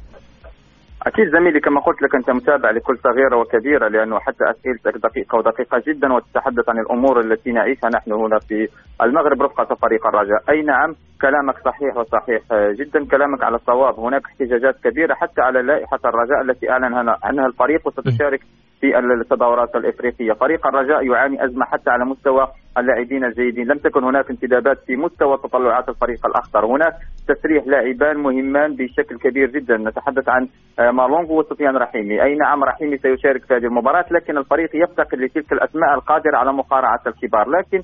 أكيد 1.08 1.28
زميلي 1.36 1.60
كما 1.60 1.80
قلت 1.82 2.02
لك 2.02 2.16
أنت 2.16 2.30
متابع 2.30 2.72
لكل 2.72 2.98
صغيرة 2.98 3.38
وكبيرة 3.38 3.88
لأنه 3.88 4.20
حتى 4.20 4.44
أسئلتك 4.52 5.02
دقيقة 5.08 5.38
ودقيقة 5.38 5.82
جدا 5.88 6.14
وتتحدث 6.14 6.70
عن 6.70 6.80
الأمور 6.80 7.20
التي 7.20 7.52
نعيشها 7.52 7.90
نحن 7.90 8.12
هنا 8.12 8.40
في 8.40 8.68
المغرب 9.02 9.42
رفقة 9.42 9.76
فريق 9.76 10.08
الرجاء، 10.08 10.42
أي 10.50 10.62
نعم 10.62 10.96
كلامك 11.22 11.56
صحيح 11.66 11.98
وصحيح 11.98 12.42
جدا 12.80 13.06
كلامك 13.06 13.44
على 13.44 13.56
الصواب، 13.56 14.00
هناك 14.00 14.26
احتجاجات 14.26 14.76
كبيرة 14.84 15.14
حتى 15.14 15.42
على 15.42 15.62
لائحة 15.62 16.00
الرجاء 16.06 16.42
التي 16.42 16.70
اعلن 16.72 16.94
عنها 17.24 17.46
الفريق 17.46 17.88
وستشارك 17.88 18.42
في 18.82 18.98
التظاهرات 18.98 19.76
الإفريقية، 19.76 20.34
فريق 20.34 20.68
الرجاء 20.68 21.04
يعاني 21.04 21.46
أزمة 21.46 21.66
حتى 21.66 21.90
على 21.90 22.06
مستوى 22.06 22.48
اللاعبين 22.78 23.26
الجيدين، 23.26 23.68
لم 23.68 23.78
تكن 23.78 24.04
هناك 24.04 24.30
انتدابات 24.30 24.78
في 24.88 24.96
مستوى 24.96 25.38
تطلعات 25.38 25.90
الفريق 25.90 26.26
الاخضر، 26.26 26.66
هناك 26.66 26.94
تسريح 27.28 27.68
لاعبان 27.68 28.18
مهمان 28.18 28.76
بشكل 28.76 29.18
كبير 29.18 29.50
جدا، 29.50 29.78
نتحدث 29.78 30.30
عن 30.30 30.48
آه، 30.80 30.92
مالونغو 30.92 31.40
وسفيان 31.40 31.78
رحيمي، 31.78 32.24
أي 32.24 32.36
نعم 32.36 32.64
رحيمي 32.64 32.98
سيشارك 32.98 33.46
في 33.46 33.54
هذه 33.54 33.66
المباراة 33.66 34.06
لكن 34.12 34.38
الفريق 34.38 34.70
يفتقد 34.74 35.18
لتلك 35.18 35.52
الأسماء 35.52 35.94
القادرة 35.94 36.38
على 36.38 36.54
مقارعة 36.54 37.02
الكبار، 37.08 37.50
لكن 37.50 37.84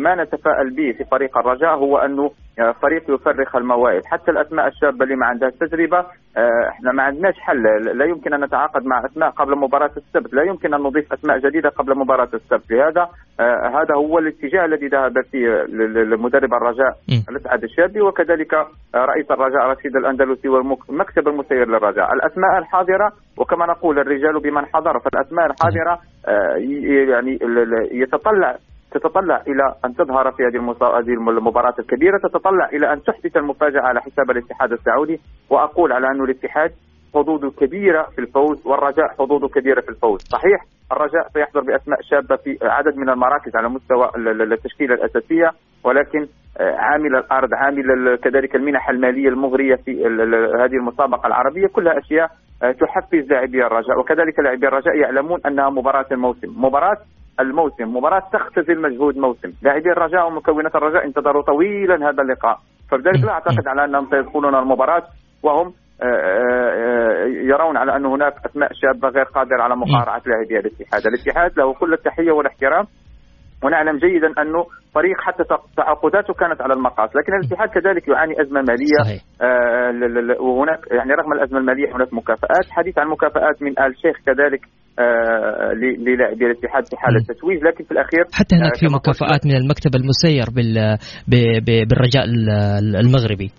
ما 0.00 0.14
نتفائل 0.14 0.70
به 0.76 0.92
في 0.98 1.04
فريق 1.04 1.38
الرجاء 1.38 1.74
هو 1.74 1.98
أنه 1.98 2.30
آه، 2.58 2.72
فريق 2.82 3.02
يفرخ 3.10 3.56
المواهب، 3.56 4.02
حتى 4.06 4.30
الأسماء 4.30 4.66
الشابة 4.68 5.04
اللي 5.04 5.16
ما 5.16 5.26
عندها 5.26 5.50
تجربة 5.50 5.98
آه، 5.98 6.68
إحنا 6.68 6.92
ما 6.92 7.02
عندناش 7.02 7.34
حل، 7.38 7.62
لا 7.98 8.04
يمكن 8.04 8.34
أن 8.34 8.44
نتعاقد 8.44 8.84
مع 8.84 9.04
أسماء 9.04 9.30
قبل 9.30 9.56
مباراة 9.56 9.90
السبت، 9.96 10.34
لا 10.34 10.42
يمكن 10.42 10.74
أن 10.74 10.80
نضيف 10.80 11.12
أسماء 11.12 11.38
جديدة 11.38 11.68
قبل 11.68 11.98
مباراة 11.98 12.28
السبت، 12.34 12.70
لهذا 12.70 13.08
آه، 13.40 13.68
هذا 13.68 13.94
هو 13.94 14.18
الاتجاه 14.18 14.64
الذي 14.64 14.86
ذهب 14.86 15.12
فيه 15.32 15.48
لمدرب 16.10 16.54
الرجاء. 16.54 16.92
الأسعد 17.30 17.62
الشابي 17.64 18.00
وكذلك 18.00 18.54
رئيس 18.94 19.30
الرجاء 19.30 19.62
رشيد 19.70 19.96
الأندلسي 19.96 20.48
والمكتب 20.48 21.28
المسير 21.28 21.68
للرجاء، 21.68 22.12
الأسماء 22.14 22.58
الحاضرة 22.58 23.12
وكما 23.38 23.66
نقول 23.66 23.98
الرجال 23.98 24.40
بمن 24.40 24.66
حضر، 24.66 24.98
فالأسماء 24.98 25.46
الحاضرة 25.46 25.98
آه، 26.28 26.56
يعني 27.12 27.38
يتطلع 27.92 28.56
تتطلع 28.90 29.36
إلى 29.46 29.74
أن 29.84 29.94
تظهر 29.94 30.32
في 30.32 30.42
هذه 30.42 30.56
المباراة 31.38 31.74
الكبيرة، 31.78 32.18
تتطلع 32.18 32.68
إلى 32.72 32.92
أن 32.92 33.02
تحدث 33.02 33.36
المفاجأة 33.36 33.80
على 33.82 34.00
حساب 34.00 34.30
الاتحاد 34.30 34.72
السعودي، 34.72 35.20
وأقول 35.50 35.92
على 35.92 36.06
انه 36.06 36.24
الاتحاد 36.24 36.70
حظوظه 37.14 37.50
كبيرة 37.50 38.02
في 38.02 38.18
الفوز 38.18 38.66
والرجاء 38.66 39.08
حظوظه 39.18 39.48
كبيرة 39.48 39.80
في 39.80 39.88
الفوز، 39.88 40.20
صحيح 40.20 40.60
الرجاء 40.92 41.28
سيحضر 41.34 41.60
بأسماء 41.60 41.98
شابة 42.02 42.36
في 42.36 42.58
عدد 42.62 42.96
من 42.96 43.08
المراكز 43.10 43.56
على 43.56 43.68
مستوى 43.68 44.10
ال- 44.16 44.42
ال- 44.42 44.52
التشكيلة 44.52 44.94
الأساسية 44.94 45.50
ولكن 45.84 46.26
آه، 46.60 46.76
عامل 46.76 47.16
الأرض 47.16 47.48
عامل 47.54 48.16
كذلك 48.16 48.56
المنح 48.56 48.88
المالية 48.90 49.28
المغرية 49.28 49.74
في 49.74 50.04
هذه 50.60 50.74
المسابقة 50.80 51.26
العربية 51.26 51.66
كلها 51.72 51.98
أشياء 51.98 52.28
آه، 52.62 52.72
تحفز 52.72 53.30
لاعبي 53.30 53.66
الرجاء. 53.66 53.98
وكذلك 54.00 54.38
لاعبي 54.44 54.68
الرجاء 54.68 54.94
يعلمون 54.96 55.40
أنها 55.46 55.70
مباراة 55.70 56.06
الموسم، 56.12 56.64
مباراة 56.64 56.96
الموسم، 57.40 57.96
مباراة 57.96 58.22
تختزل 58.32 58.80
مجهود 58.80 59.16
موسم، 59.16 59.52
لاعبي 59.62 59.90
الرجاء 59.92 60.26
ومكونات 60.26 60.74
الرجاء 60.76 61.04
انتظروا 61.04 61.42
طويلا 61.42 62.08
هذا 62.10 62.22
اللقاء، 62.22 62.58
فلذلك 62.90 63.24
لا 63.24 63.32
أعتقد 63.32 63.68
على 63.68 63.84
أنهم 63.84 64.06
سيدخلون 64.10 64.54
المباراة 64.54 65.02
وهم 65.42 65.72
آه، 66.02 66.04
آه، 66.04 66.70
آه، 66.74 67.26
يرون 67.26 67.76
على 67.76 67.96
أن 67.96 68.06
هناك 68.06 68.34
أسماء 68.46 68.70
شابة 68.72 69.08
غير 69.08 69.24
قادرة 69.24 69.62
على 69.62 69.76
مقارعة 69.76 70.22
لاعبي 70.26 70.58
الاتحاد، 70.58 71.06
الاتحاد 71.06 71.58
له 71.58 71.74
كل 71.74 71.92
التحية 71.92 72.32
والاحترام. 72.32 72.86
ونعلم 73.64 73.96
جيدا 73.98 74.28
أنه 74.42 74.60
فريق 74.94 75.16
حتى 75.26 75.44
تعاقداته 75.76 76.34
كانت 76.34 76.60
على 76.62 76.74
المقاس، 76.74 77.10
لكن 77.16 77.32
الاتحاد 77.38 77.68
كذلك 77.68 78.08
يعاني 78.08 78.34
أزمة 78.42 78.60
مالية 78.70 78.98
صحيح. 79.04 79.22
آه 79.42 80.42
وهناك 80.42 80.80
يعني 80.90 81.12
رغم 81.20 81.32
الأزمة 81.32 81.58
المالية 81.58 81.88
هناك 81.96 82.14
مكافآت، 82.14 82.66
حديث 82.70 82.98
عن 82.98 83.06
مكافآت 83.08 83.62
من 83.62 83.70
آل 83.84 83.92
شيخ 84.02 84.16
كذلك 84.26 84.60
آه 84.98 85.72
للاعبي 86.06 86.44
الاتحاد 86.46 86.84
في 86.90 86.96
حال 86.96 87.12
مم. 87.14 87.20
التتويج، 87.20 87.58
لكن 87.64 87.84
في 87.84 87.92
الأخير 87.92 88.24
حتى 88.32 88.56
هناك 88.56 88.74
آه، 88.76 88.80
في 88.80 88.86
مكافآت 88.94 89.46
من 89.46 89.56
المكتب 89.56 89.92
المسير 90.00 90.46
بال 90.56 90.74
ب- 91.28 91.60
ب- 91.66 91.88
بالرجاء 91.88 92.24
ال- 92.24 92.96
المغربي 92.96 93.50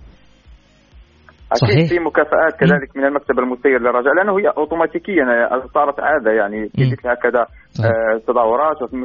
أكيد 1.51 1.69
صحيح. 1.69 1.89
في 1.89 1.99
مكافآت 1.99 2.60
كذلك 2.60 2.97
من 2.97 3.05
المكتب 3.05 3.39
المسير 3.39 3.79
للرجاء 3.81 4.13
لأنه 4.13 4.39
هي 4.39 4.47
اوتوماتيكيا 4.57 5.23
صارت 5.73 5.99
عادة 5.99 6.31
يعني 6.31 6.69
في. 6.69 6.81
مثل 6.91 7.07
هكذا. 7.10 7.45
آه، 7.86 8.17
تظاهرات 8.27 8.81
وفي 8.81 8.95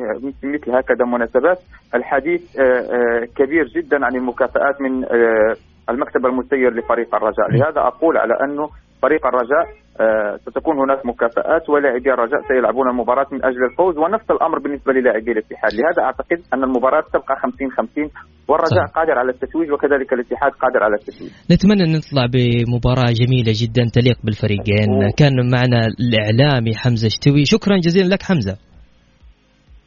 مثل 0.42 0.70
هكذا 0.70 1.04
مناسبات 1.06 1.58
الحديث 1.94 2.60
آه، 2.60 2.62
آه، 2.62 3.24
كبير 3.36 3.64
جدا 3.76 4.06
عن 4.06 4.16
المكافآت 4.16 4.80
من 4.80 5.04
آه، 5.04 5.54
المكتب 5.90 6.26
المسير 6.26 6.74
لفريق 6.74 7.14
الرجاء. 7.14 7.50
لهذا 7.50 7.80
أقول 7.80 8.16
على 8.16 8.34
أنه 8.44 8.68
فريق 9.02 9.26
الرجاء 9.26 9.64
آه، 10.00 10.36
ستكون 10.36 10.78
هناك 10.78 11.06
مكافآت 11.06 11.64
ولاعبي 11.70 12.12
الرجاء 12.12 12.40
سيلعبون 12.48 12.88
المباراة 12.88 13.26
من 13.32 13.44
أجل 13.44 13.64
الفوز 13.70 13.98
ونفس 13.98 14.30
الأمر 14.30 14.58
بالنسبة 14.58 14.92
للاعبي 14.92 15.32
الاتحاد. 15.32 15.72
لهذا 15.78 16.02
أعتقد 16.02 16.38
أن 16.54 16.64
المباراة 16.64 17.04
تبقى 17.12 17.34
50-50 17.36 18.10
والرجاء 18.48 18.86
صح. 18.86 18.92
قادر 18.98 19.12
على 19.18 19.30
التتويج 19.30 19.70
وكذلك 19.72 20.12
الاتحاد 20.12 20.52
قادر 20.62 20.80
على 20.86 20.94
التتويج 20.94 21.30
نتمنى 21.52 21.82
أن 21.86 21.92
نطلع 21.98 22.24
بمباراة 22.34 23.10
جميلة 23.20 23.52
جدا 23.62 23.84
تليق 23.98 24.18
بالفريقين. 24.24 24.88
كان 25.20 25.36
معنا 25.54 25.80
الإعلامي 26.02 26.72
حمزة 26.82 27.08
شتوي. 27.08 27.44
شكرا 27.44 27.76
جزيلا 27.86 28.08
لك 28.14 28.22
حمزة. 28.22 28.71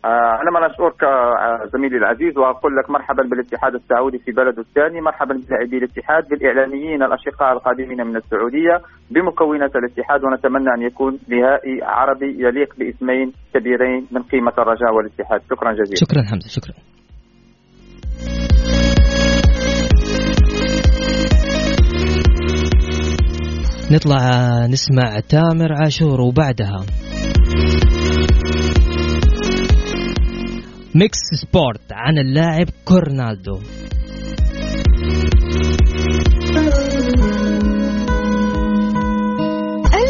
آه، 0.06 0.41
أنا 0.41 0.52
من 0.60 0.63
أشكرك 0.70 1.04
آه، 1.04 1.65
زميلي 1.74 1.98
العزيز 1.98 2.38
وأقول 2.38 2.76
لك 2.78 2.89
مرحبا 2.89 3.24
بالاتحاد 3.24 3.76
السعودي 3.76 4.20
في 4.20 4.32
بلده 4.32 4.62
الثاني 4.62 5.02
مرحبا 5.02 5.34
بلاعبي 5.34 5.78
الاتحاد 5.78 6.28
بالإعلاميين 6.30 7.04
الأشقاء 7.04 7.54
القادمين 7.54 8.08
من 8.08 8.15
السعودية 8.15 8.76
بمكونات 9.12 9.76
الاتحاد 9.76 10.24
ونتمنى 10.24 10.70
أن 10.78 10.82
يكون 10.82 11.20
نهائي 11.28 11.84
عربي 11.84 12.46
يليق 12.46 12.76
باسمين 12.80 13.34
كبيرين 13.54 14.08
من 14.12 14.22
قيمة 14.24 14.54
الرجاء 14.58 14.94
والاتحاد. 14.96 15.41
شكرا 15.50 15.72
جزيلا. 15.72 15.96
شكرا 15.96 16.22
حمزة 16.32 16.50
شكرا. 16.50 16.74
نطلع 23.91 24.18
نسمع 24.74 25.20
تامر 25.30 25.74
عاشور 25.74 26.22
وبعدها. 26.22 26.86
Mix 30.98 31.18
Sport 31.41 31.91
عن 31.92 32.18
اللاعب 32.18 32.68
رونالدو. 32.86 33.60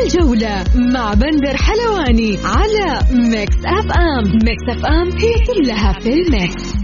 الجولة 0.06 0.64
مع 0.94 1.14
بندر 1.14 1.58
حلواني 1.58 2.38
على 2.44 3.00
Mix 3.12 3.56
FM. 3.66 4.24
Mix 4.44 4.64
FM 4.70 5.12
هي 5.12 5.34
كلها 5.48 5.94
في 6.00 6.10
ال 6.10 6.23
mix. 6.23 6.75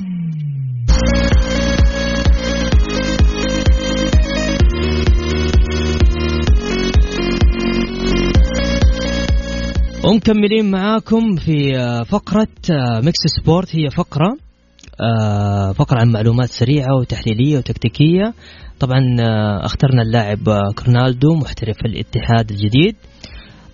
ومكملين 10.21 10.71
معاكم 10.71 11.35
في 11.35 11.77
آه، 11.77 12.03
فقرة 12.03 12.47
آه، 12.71 12.99
Mix 12.99 13.19
Sport. 13.39 13.75
هي 13.75 13.89
فقرة 13.89 14.37
آه، 15.01 15.71
فقرة 15.71 15.99
عن 15.99 16.11
معلومات 16.11 16.49
سريعة 16.49 16.95
وتحليلية 16.99 17.57
وتكتيكية. 17.57 18.33
طبعا 18.79 18.99
اخترنا 19.65 20.01
اللاعب 20.01 20.73
كرونالدو 20.77 21.35
محترف 21.35 21.75
الاتحاد 21.85 22.51
الجديد. 22.51 22.95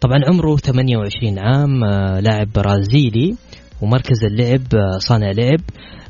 طبعا 0.01 0.19
عمره 0.27 0.55
28 0.55 1.39
عام 1.39 1.85
لاعب 2.19 2.47
برازيلي 2.55 3.35
ومركز 3.81 4.23
اللعب 4.23 4.67
صانع 4.97 5.31
لعب. 5.31 5.59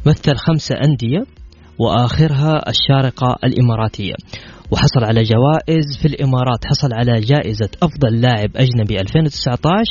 مثل 0.06 0.36
خمسة 0.36 0.76
أندية 0.76 1.24
وآخرها 1.80 2.70
الشارقة 2.70 3.36
الإماراتية. 3.44 4.14
وحصل 4.72 5.04
على 5.04 5.24
جوائز 5.24 5.98
في 6.02 6.08
الإمارات. 6.08 6.66
حصل 6.66 6.94
على 6.94 7.20
جائزة 7.20 7.70
أفضل 7.84 8.22
لاعب 8.22 8.50
أجنبي 8.56 9.02
2019 9.02 9.84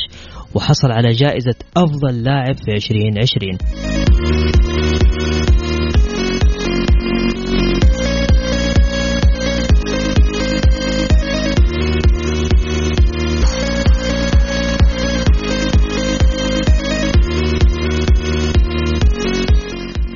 وحصل 0.55 0.91
على 0.91 1.11
جائزة 1.11 1.55
أفضل 1.77 2.23
لاعب 2.23 2.55
في 2.55 2.71
2020 2.71 4.66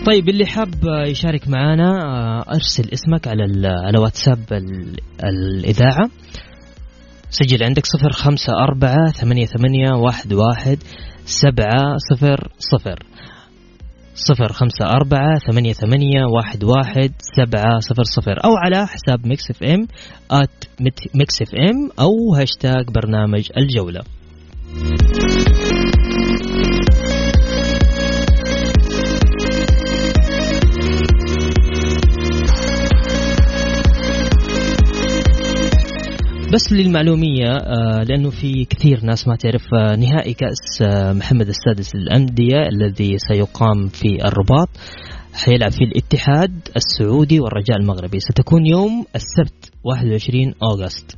طيب 0.06 0.30
اللي 0.30 0.46
حاب 0.46 0.74
يشارك 1.08 1.48
معنا 1.48 1.90
آه، 2.06 2.54
أرسل 2.54 2.90
اسمك 2.94 3.28
على 3.28 3.44
على 3.86 4.00
واتساب 4.00 4.40
الإذاعة. 5.24 6.10
سجل 7.30 7.64
عندك 7.64 7.86
صفر 7.86 8.12
خمسة 8.12 8.54
أربعة 8.54 9.12
ثمانية 9.12 9.46
ثمانية 9.46 9.92
واحد 9.92 10.34
واحد 10.34 10.78
سبعة 11.26 11.98
صفر 12.12 12.52
صفر. 12.60 13.00
صفر 14.16 14.54
خمسة 14.54 14.86
أربعة 14.86 15.40
ثمانية 15.52 15.74
ثمانية 15.74 16.26
واحد 16.36 16.64
واحد 16.64 17.12
سبعة 17.38 17.80
صفر 17.80 18.04
صفر. 18.04 18.46
أو 18.46 18.56
على 18.58 18.88
حساب 18.88 19.28
Mix 19.28 19.52
FM 19.52 19.88
at 20.32 20.66
Mix 21.16 21.42
FM 21.42 21.90
أو 22.00 22.36
هاشتاج 22.36 22.86
برنامج 22.96 23.50
الجولة. 23.58 24.02
بس 36.54 36.74
للمعلومية 36.74 37.52
آه، 37.52 38.04
لأنه 38.04 38.30
في 38.30 38.66
كثير 38.66 39.06
ناس 39.06 39.28
ما 39.28 39.36
تعرف 39.36 39.62
آه، 39.74 39.96
نهائي 39.96 40.34
كأس 40.34 40.82
آه، 40.82 41.14
محمد 41.14 41.48
السادس 41.48 41.96
للأندية 41.96 42.68
الذي 42.72 43.18
سيقام 43.18 43.88
في 43.88 44.26
الرباط. 44.26 44.70
حيلعب 45.34 45.72
في 45.72 45.84
الاتحاد 45.84 46.52
السعودي 46.76 47.40
والرجاء 47.40 47.78
المغربي. 47.78 48.20
ستكون 48.20 48.66
يوم 48.66 49.06
السبت 49.16 49.72
21 49.84 50.54
أغسطس 50.64 51.18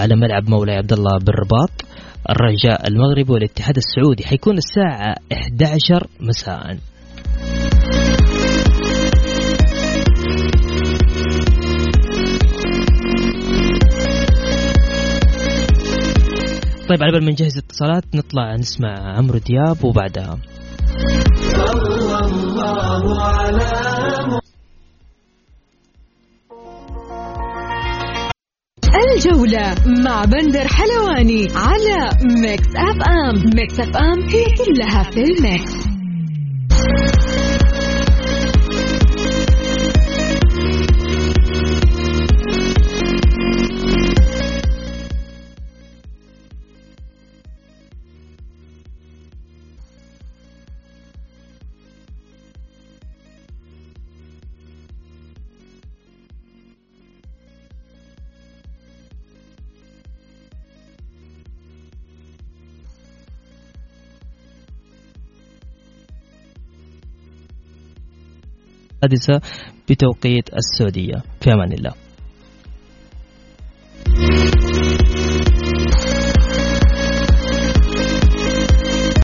على 0.00 0.16
ملعب 0.16 0.50
مولاي 0.50 0.76
عبد 0.76 0.92
الله 0.92 1.18
بالرباط. 1.18 1.84
الرجاء 2.30 2.88
المغربي 2.88 3.32
والاتحاد 3.32 3.74
السعودي 3.76 4.24
حيكون 4.24 4.56
الساعة 4.58 5.14
11 5.32 6.06
مساءً. 6.20 6.78
طيب 16.88 17.02
على 17.02 17.12
بال 17.12 17.24
ما 17.24 17.30
نجهز 17.30 17.58
اتصالات 17.58 18.04
نطلع 18.14 18.54
نسمع 18.54 19.16
عمرو 19.16 19.38
دياب 19.38 19.84
وبعدها. 19.84 20.38
الجولة 29.14 29.74
مع 30.04 30.24
بندر 30.24 30.68
حلواني 30.68 31.48
على 31.54 32.10
Mix 32.22 32.68
FM. 32.76 33.50
Mix 33.56 33.80
FM 33.80 34.22
هي 34.28 34.44
كلها 34.44 35.02
في 35.02 35.20
ال 35.20 35.33
mix. 35.33 35.83
السادسة 69.04 69.40
بتوقيت 69.90 70.50
السعودية. 70.54 71.22
في 71.40 71.52
أمان 71.52 71.72
الله. 71.72 72.03